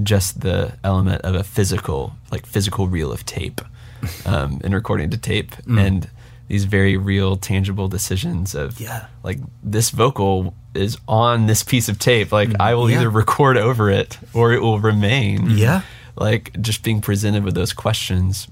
just 0.02 0.40
the 0.40 0.72
element 0.82 1.22
of 1.22 1.34
a 1.36 1.44
physical, 1.44 2.14
like 2.32 2.44
physical 2.46 2.88
reel 2.88 3.12
of 3.12 3.24
tape, 3.24 3.60
um, 4.26 4.60
and 4.64 4.74
recording 4.74 5.10
to 5.10 5.16
tape, 5.18 5.54
Mm. 5.66 5.80
and 5.86 6.08
these 6.48 6.64
very 6.64 6.96
real, 6.96 7.36
tangible 7.36 7.88
decisions 7.88 8.54
of, 8.54 8.80
Yeah. 8.80 9.06
like 9.22 9.38
this 9.62 9.90
vocal 9.90 10.54
is 10.74 10.98
on 11.08 11.46
this 11.46 11.62
piece 11.62 11.88
of 11.88 11.98
tape. 11.98 12.30
Like 12.32 12.50
I 12.60 12.74
will 12.74 12.84
Mm. 12.84 12.90
Yeah. 12.90 12.96
either 13.00 13.10
record 13.10 13.56
over 13.56 13.90
it 13.90 14.18
or 14.34 14.52
it 14.52 14.60
will 14.62 14.78
remain. 14.80 15.50
Yeah. 15.50 15.82
Like 16.16 16.60
just 16.60 16.82
being 16.82 17.00
presented 17.00 17.44
with 17.44 17.54
those 17.54 17.72
questions 17.72 18.48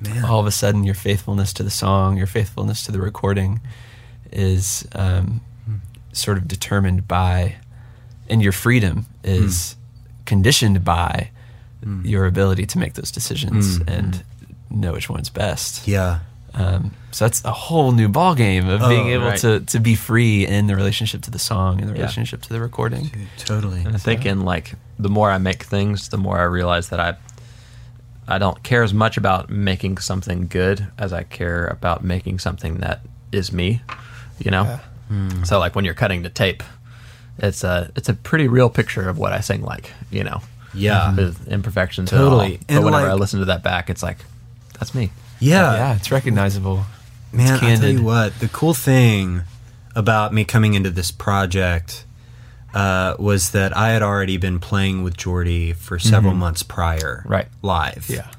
Man. 0.00 0.24
all 0.24 0.40
of 0.40 0.46
a 0.46 0.50
sudden 0.50 0.84
your 0.84 0.94
faithfulness 0.94 1.52
to 1.54 1.62
the 1.62 1.70
song, 1.70 2.16
your 2.16 2.26
faithfulness 2.26 2.82
to 2.84 2.92
the 2.92 3.00
recording 3.00 3.60
is 4.32 4.86
um, 4.94 5.40
sort 6.12 6.36
of 6.38 6.46
determined 6.46 7.08
by, 7.08 7.56
and 8.28 8.42
your 8.42 8.52
freedom 8.52 9.06
is 9.24 9.76
conditioned 10.26 10.84
by 10.84 11.30
your 12.02 12.26
ability 12.26 12.66
to 12.66 12.78
make 12.78 12.94
those 12.94 13.10
decisions 13.10 13.80
and 13.86 14.22
know 14.70 14.92
which 14.92 15.08
one's 15.08 15.30
best. 15.30 15.86
Yeah. 15.88 16.18
Um, 16.52 16.90
so 17.18 17.24
that's 17.24 17.44
a 17.44 17.50
whole 17.52 17.90
new 17.90 18.08
ball 18.08 18.34
game 18.36 18.68
of 18.68 18.80
being 18.88 19.06
Oh, 19.08 19.14
able 19.16 19.26
right. 19.26 19.38
to, 19.40 19.60
to 19.60 19.80
be 19.80 19.94
free 19.96 20.46
in 20.46 20.68
the 20.68 20.76
relationship 20.76 21.22
to 21.22 21.30
the 21.32 21.38
song 21.40 21.80
and 21.80 21.88
the 21.90 21.94
Yeah. 21.94 22.02
relationship 22.02 22.42
to 22.42 22.48
the 22.48 22.60
recording. 22.60 23.10
Totally. 23.38 23.80
And 23.82 23.94
I 23.96 23.98
think 23.98 24.24
in 24.24 24.44
like 24.44 24.74
the 25.00 25.08
more 25.08 25.28
I 25.28 25.38
make 25.38 25.64
things, 25.64 26.08
the 26.10 26.16
more 26.18 26.38
I 26.38 26.44
realize 26.44 26.90
that 26.90 27.00
I 27.00 27.16
I 28.28 28.38
don't 28.38 28.62
care 28.62 28.82
as 28.84 28.92
much 28.92 29.16
about 29.16 29.48
making 29.50 29.98
something 29.98 30.46
good 30.48 30.86
as 30.98 31.12
I 31.12 31.22
care 31.24 31.66
about 31.66 32.04
making 32.04 32.38
something 32.38 32.76
that 32.78 33.00
is 33.32 33.52
me. 33.52 33.80
You 34.38 34.50
know? 34.52 34.64
Hmm. 35.08 35.42
So 35.44 35.58
like 35.58 35.74
when 35.74 35.84
you're 35.84 35.94
cutting 35.94 36.22
the 36.22 36.28
tape, 36.30 36.62
it's 37.38 37.64
a 37.64 37.90
it's 37.96 38.08
a 38.08 38.14
pretty 38.14 38.46
real 38.46 38.70
picture 38.70 39.08
of 39.08 39.18
what 39.18 39.32
I 39.32 39.40
sing 39.40 39.62
like, 39.62 39.90
you 40.10 40.22
know. 40.24 40.40
Yeah. 40.74 41.14
With 41.16 41.48
imperfections 41.48 42.10
Totally. 42.10 42.28
and 42.28 42.52
all. 42.54 42.58
But 42.68 42.74
And, 42.76 42.84
whenever 42.84 43.04
like- 43.08 43.12
I 43.12 43.14
listen 43.14 43.38
to 43.40 43.46
that 43.46 43.62
back, 43.64 43.90
it's 43.90 44.02
like 44.04 44.18
that's 44.78 44.94
me. 44.94 45.10
Yeah. 45.40 45.72
yeah, 45.74 45.96
it's 45.96 46.10
recognizable. 46.12 46.84
Man, 47.32 47.54
it's 47.54 47.62
I 47.62 47.76
tell 47.76 47.90
you 47.90 48.02
what, 48.02 48.38
the 48.40 48.48
cool 48.48 48.74
thing 48.74 49.42
about 49.94 50.32
me 50.32 50.44
coming 50.44 50.74
into 50.74 50.90
this 50.90 51.10
project 51.10 52.04
uh, 52.74 53.16
was 53.18 53.50
that 53.50 53.76
I 53.76 53.90
had 53.90 54.02
already 54.02 54.36
been 54.36 54.58
playing 54.60 55.02
with 55.02 55.16
Jordy 55.16 55.72
for 55.72 55.98
several 55.98 56.34
months 56.34 56.62
prior, 56.62 57.24
Right. 57.26 57.48
live. 57.62 58.06
Yeah. 58.08 58.30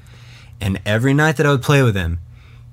And 0.60 0.80
every 0.86 1.14
night 1.14 1.36
that 1.36 1.46
I 1.46 1.50
would 1.50 1.62
play 1.62 1.82
with 1.82 1.96
him, 1.96 2.20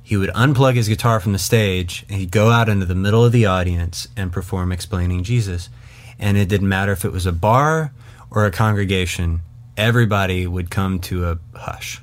he 0.03 0.15
would 0.17 0.30
unplug 0.30 0.75
his 0.75 0.88
guitar 0.88 1.19
from 1.19 1.34
the 1.34 1.39
stage 1.39 2.06
and 2.10 2.19
he'd 2.19 2.32
go 2.32 2.49
out 2.49 2.69
into 2.69 2.86
the 2.86 2.95
middle 2.95 3.25
of 3.25 3.32
the 3.32 3.45
audience 3.45 4.08
and 4.15 4.32
perform 4.32 4.71
Explaining 4.71 5.23
Jesus. 5.23 5.69
And 6.19 6.38
it 6.38 6.47
didn't 6.47 6.69
matter 6.69 6.91
if 6.93 7.03
it 7.06 7.12
was 7.12 7.25
a 7.25 7.32
bar 7.32 7.91
or 8.32 8.45
a 8.45 8.51
congregation, 8.51 9.41
everybody 9.75 10.47
would 10.47 10.69
come 10.69 10.99
to 10.99 11.30
a 11.30 11.38
hush. 11.56 12.01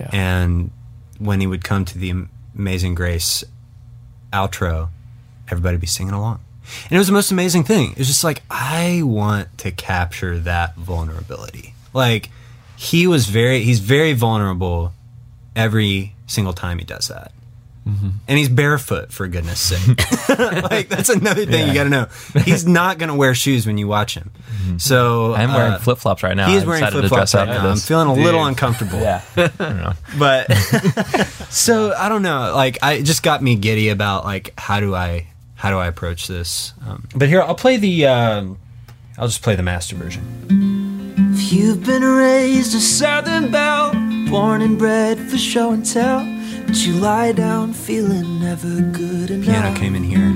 Yeah. 0.00 0.10
And 0.12 0.70
when 1.18 1.40
he 1.40 1.46
would 1.46 1.64
come 1.64 1.84
to 1.86 1.98
the 1.98 2.26
Amazing 2.56 2.94
Grace 2.94 3.44
outro, 4.32 4.88
everybody 5.48 5.76
be 5.76 5.86
singing 5.86 6.12
along. 6.12 6.40
And 6.84 6.92
it 6.92 6.98
was 6.98 7.06
the 7.06 7.12
most 7.12 7.30
amazing 7.30 7.64
thing. 7.64 7.92
It 7.92 7.98
was 7.98 8.08
just 8.08 8.24
like, 8.24 8.42
I 8.50 9.02
want 9.04 9.56
to 9.58 9.70
capture 9.70 10.38
that 10.40 10.74
vulnerability. 10.76 11.74
Like, 11.92 12.30
he 12.76 13.06
was 13.06 13.26
very 13.26 13.62
he's 13.62 13.80
very 13.80 14.12
vulnerable 14.12 14.92
every 15.54 16.14
single 16.26 16.52
time 16.52 16.78
he 16.78 16.84
does 16.84 17.08
that. 17.08 17.32
Mm-hmm. 17.86 18.08
And 18.26 18.38
he's 18.38 18.48
barefoot 18.48 19.12
for 19.12 19.28
goodness 19.28 19.60
sake. 19.60 20.28
like 20.70 20.88
that's 20.88 21.08
another 21.08 21.46
thing 21.46 21.68
you 21.68 21.74
got 21.74 21.84
to 21.84 21.90
know. 21.90 22.08
He's 22.44 22.66
not 22.66 22.98
going 22.98 23.10
to 23.10 23.14
wear 23.14 23.34
shoes 23.34 23.66
when 23.66 23.78
you 23.78 23.86
watch 23.86 24.14
him. 24.14 24.32
So 24.78 25.34
I'm 25.34 25.52
wearing 25.52 25.74
uh, 25.74 25.78
flip 25.78 25.98
flops 25.98 26.22
right 26.22 26.36
now. 26.36 26.48
He's 26.48 26.64
I 26.64 26.66
wearing 26.66 26.86
flip 26.90 27.06
flops 27.06 27.32
dress 27.32 27.34
right 27.34 27.48
up 27.48 27.62
now. 27.62 27.70
I'm 27.70 27.76
feeling 27.76 28.08
a 28.08 28.14
little 28.14 28.44
uncomfortable. 28.44 29.00
Yeah, 29.00 29.22
I 29.36 29.46
don't 29.46 29.76
know. 29.76 29.92
But 30.18 30.52
so 31.50 31.94
I 31.94 32.08
don't 32.08 32.22
know. 32.22 32.52
Like 32.54 32.78
I 32.82 32.94
it 32.94 33.04
just 33.04 33.22
got 33.22 33.42
me 33.42 33.56
giddy 33.56 33.88
about 33.88 34.24
like 34.24 34.52
how 34.58 34.80
do 34.80 34.94
I 34.94 35.28
how 35.54 35.70
do 35.70 35.78
I 35.78 35.86
approach 35.86 36.26
this? 36.26 36.74
Um, 36.86 37.06
but 37.14 37.28
here 37.28 37.42
I'll 37.42 37.54
play 37.54 37.76
the 37.76 38.06
um, 38.06 38.58
I'll 39.18 39.28
just 39.28 39.42
play 39.42 39.56
the 39.56 39.62
master 39.62 39.96
version. 39.96 40.24
If 41.34 41.52
you've 41.52 41.84
been 41.84 42.04
raised 42.04 42.74
a 42.74 42.80
Southern 42.80 43.50
belle, 43.50 43.92
born 44.30 44.62
and 44.62 44.78
bred 44.78 45.18
for 45.18 45.38
show 45.38 45.70
and 45.72 45.86
tell, 45.86 46.20
but 46.66 46.84
you 46.84 46.94
lie 46.94 47.32
down 47.32 47.72
feeling 47.72 48.40
never 48.40 48.80
good 48.80 49.30
enough. 49.30 49.46
Piano 49.46 49.76
came 49.76 49.94
in 49.94 50.02
here. 50.02 50.34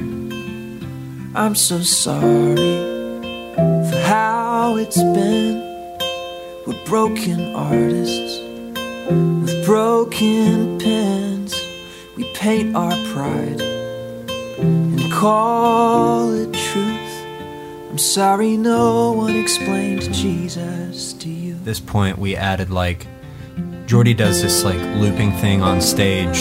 I'm 1.35 1.55
so 1.55 1.81
sorry 1.81 2.55
for 3.91 4.03
how 4.07 4.77
it's 4.77 4.97
been. 4.97 5.61
We're 6.67 6.85
broken 6.87 7.55
artists 7.55 8.39
with 9.11 9.65
broken 9.67 10.79
pens. 10.79 11.61
We 12.17 12.25
paint 12.35 12.77
our 12.77 12.97
pride 13.13 13.61
and 13.61 15.13
call 15.13 16.33
it 16.33 16.53
truth. 16.53 17.91
I'm 17.91 17.99
sorry 17.99 18.57
no 18.57 19.13
one 19.13 19.35
explained 19.35 20.13
Jesus 20.13 21.13
to 21.15 21.29
you. 21.29 21.55
At 21.55 21.65
this 21.65 21.81
point 21.81 22.19
we 22.19 22.37
added 22.37 22.71
like 22.71 23.07
Jordy 23.91 24.15
does 24.15 24.41
this 24.41 24.63
like 24.63 24.79
looping 25.01 25.33
thing 25.33 25.63
on 25.63 25.81
stage 25.81 26.39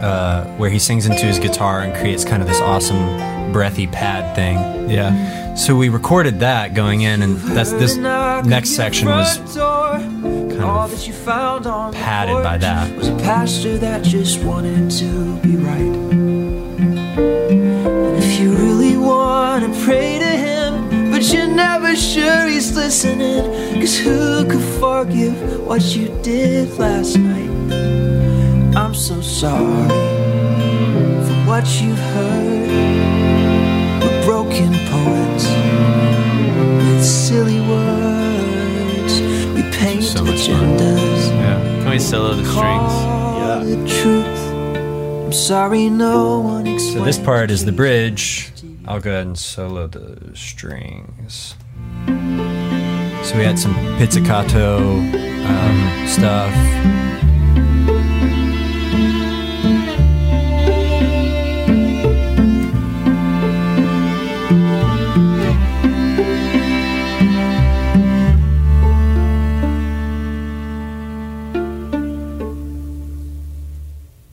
uh, 0.00 0.42
where 0.56 0.70
he 0.70 0.78
sings 0.78 1.04
into 1.04 1.26
his 1.26 1.38
guitar 1.38 1.82
and 1.82 1.94
creates 1.94 2.24
kind 2.24 2.40
of 2.40 2.48
this 2.48 2.62
awesome 2.62 3.52
breathy 3.52 3.86
pad 3.86 4.34
thing. 4.34 4.88
Yeah, 4.88 5.54
So 5.54 5.76
we 5.76 5.90
recorded 5.90 6.40
that 6.40 6.72
going 6.72 7.02
in, 7.02 7.20
and 7.20 7.36
that's 7.36 7.72
this 7.72 7.96
next 7.96 8.70
section 8.70 9.08
was 9.08 9.36
kind 9.36 10.62
of 10.62 10.90
that 10.92 11.06
you 11.06 11.12
found 11.12 11.66
on 11.66 11.92
padded 11.92 12.42
by 12.42 12.56
that. 12.56 12.96
Was 12.96 13.08
a 13.08 13.16
pastor 13.16 13.76
that 13.76 14.02
just 14.02 14.42
wanted 14.42 14.90
to 14.92 15.36
be 15.40 15.56
right. 15.56 15.76
And 17.20 18.24
if 18.24 18.40
you 18.40 18.56
really 18.56 18.96
want 18.96 19.62
to 19.62 19.84
pray 19.84 20.18
to 20.20 20.24
him, 20.24 20.27
but 21.18 21.32
you're 21.32 21.48
never 21.48 21.96
sure 21.96 22.46
he's 22.46 22.76
listening, 22.76 23.42
cause 23.80 23.98
who 23.98 24.46
could 24.48 24.62
forgive 24.78 25.66
what 25.66 25.82
you 25.96 26.06
did 26.22 26.70
last 26.78 27.16
night? 27.18 27.50
I'm 28.76 28.94
so 28.94 29.20
sorry 29.20 29.88
for 31.26 31.34
what 31.48 31.66
you've 31.82 31.98
heard. 32.14 32.70
We're 34.00 34.24
broken 34.26 34.72
poets 34.92 35.46
with 36.86 37.04
silly 37.04 37.58
words. 37.62 39.20
We 39.56 39.62
paint 39.76 40.04
So 40.04 40.22
much 40.24 40.46
agendas. 40.46 41.30
yeah. 41.30 41.58
Can 41.82 41.90
we 41.90 41.98
solo 41.98 42.34
the 42.34 42.44
strings? 42.44 42.92
Yeah. 43.40 43.64
it 43.64 43.88
truth. 44.02 44.44
I'm 45.26 45.32
sorry 45.32 45.90
no 45.90 46.38
one 46.38 46.64
So 46.66 46.72
explained. 46.74 47.06
this 47.08 47.18
part 47.18 47.50
is 47.50 47.64
the 47.64 47.72
bridge. 47.72 48.52
I'll 48.88 49.00
go 49.00 49.10
ahead 49.10 49.26
and 49.26 49.38
solo 49.38 49.86
the 49.86 50.34
strings. 50.34 51.54
So 52.06 53.36
we 53.36 53.44
had 53.44 53.58
some 53.58 53.74
pizzicato 53.98 54.78
um, 54.78 56.06
stuff. 56.06 56.54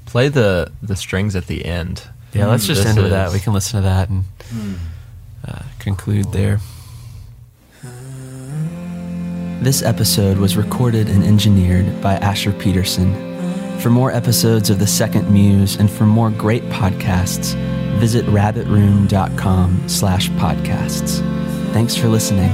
Play 0.05 0.29
the 0.29 0.71
the 0.81 0.95
strings 0.95 1.35
at 1.35 1.47
the 1.47 1.65
end. 1.65 2.07
Yeah, 2.36 2.48
let's 2.48 2.65
just 2.65 2.82
This 2.82 2.89
end 2.89 2.98
with 2.98 3.06
is- 3.08 3.12
that. 3.12 3.32
We 3.32 3.39
can 3.39 3.54
listen 3.54 3.82
to 3.82 3.88
that 3.88 4.10
and 4.10 4.24
uh, 5.48 5.60
conclude 5.80 6.32
there. 6.32 6.60
This 9.62 9.82
episode 9.82 10.38
was 10.38 10.58
recorded 10.58 11.08
and 11.10 11.24
engineered 11.24 12.02
by 12.02 12.15
Asher 12.15 12.52
Peterson. 12.52 13.13
For 13.80 13.89
more 13.89 14.12
episodes 14.12 14.69
of 14.69 14.80
The 14.80 14.88
Second 14.88 15.32
Muse 15.32 15.78
and 15.78 15.89
for 15.89 16.06
more 16.06 16.30
great 16.30 16.63
podcasts, 16.69 17.54
visit 18.00 18.26
rabbitroom.com 18.26 19.88
slash 19.88 20.30
podcasts. 20.32 21.19
Thanks 21.74 21.95
for 21.95 22.08
listening. 22.10 22.52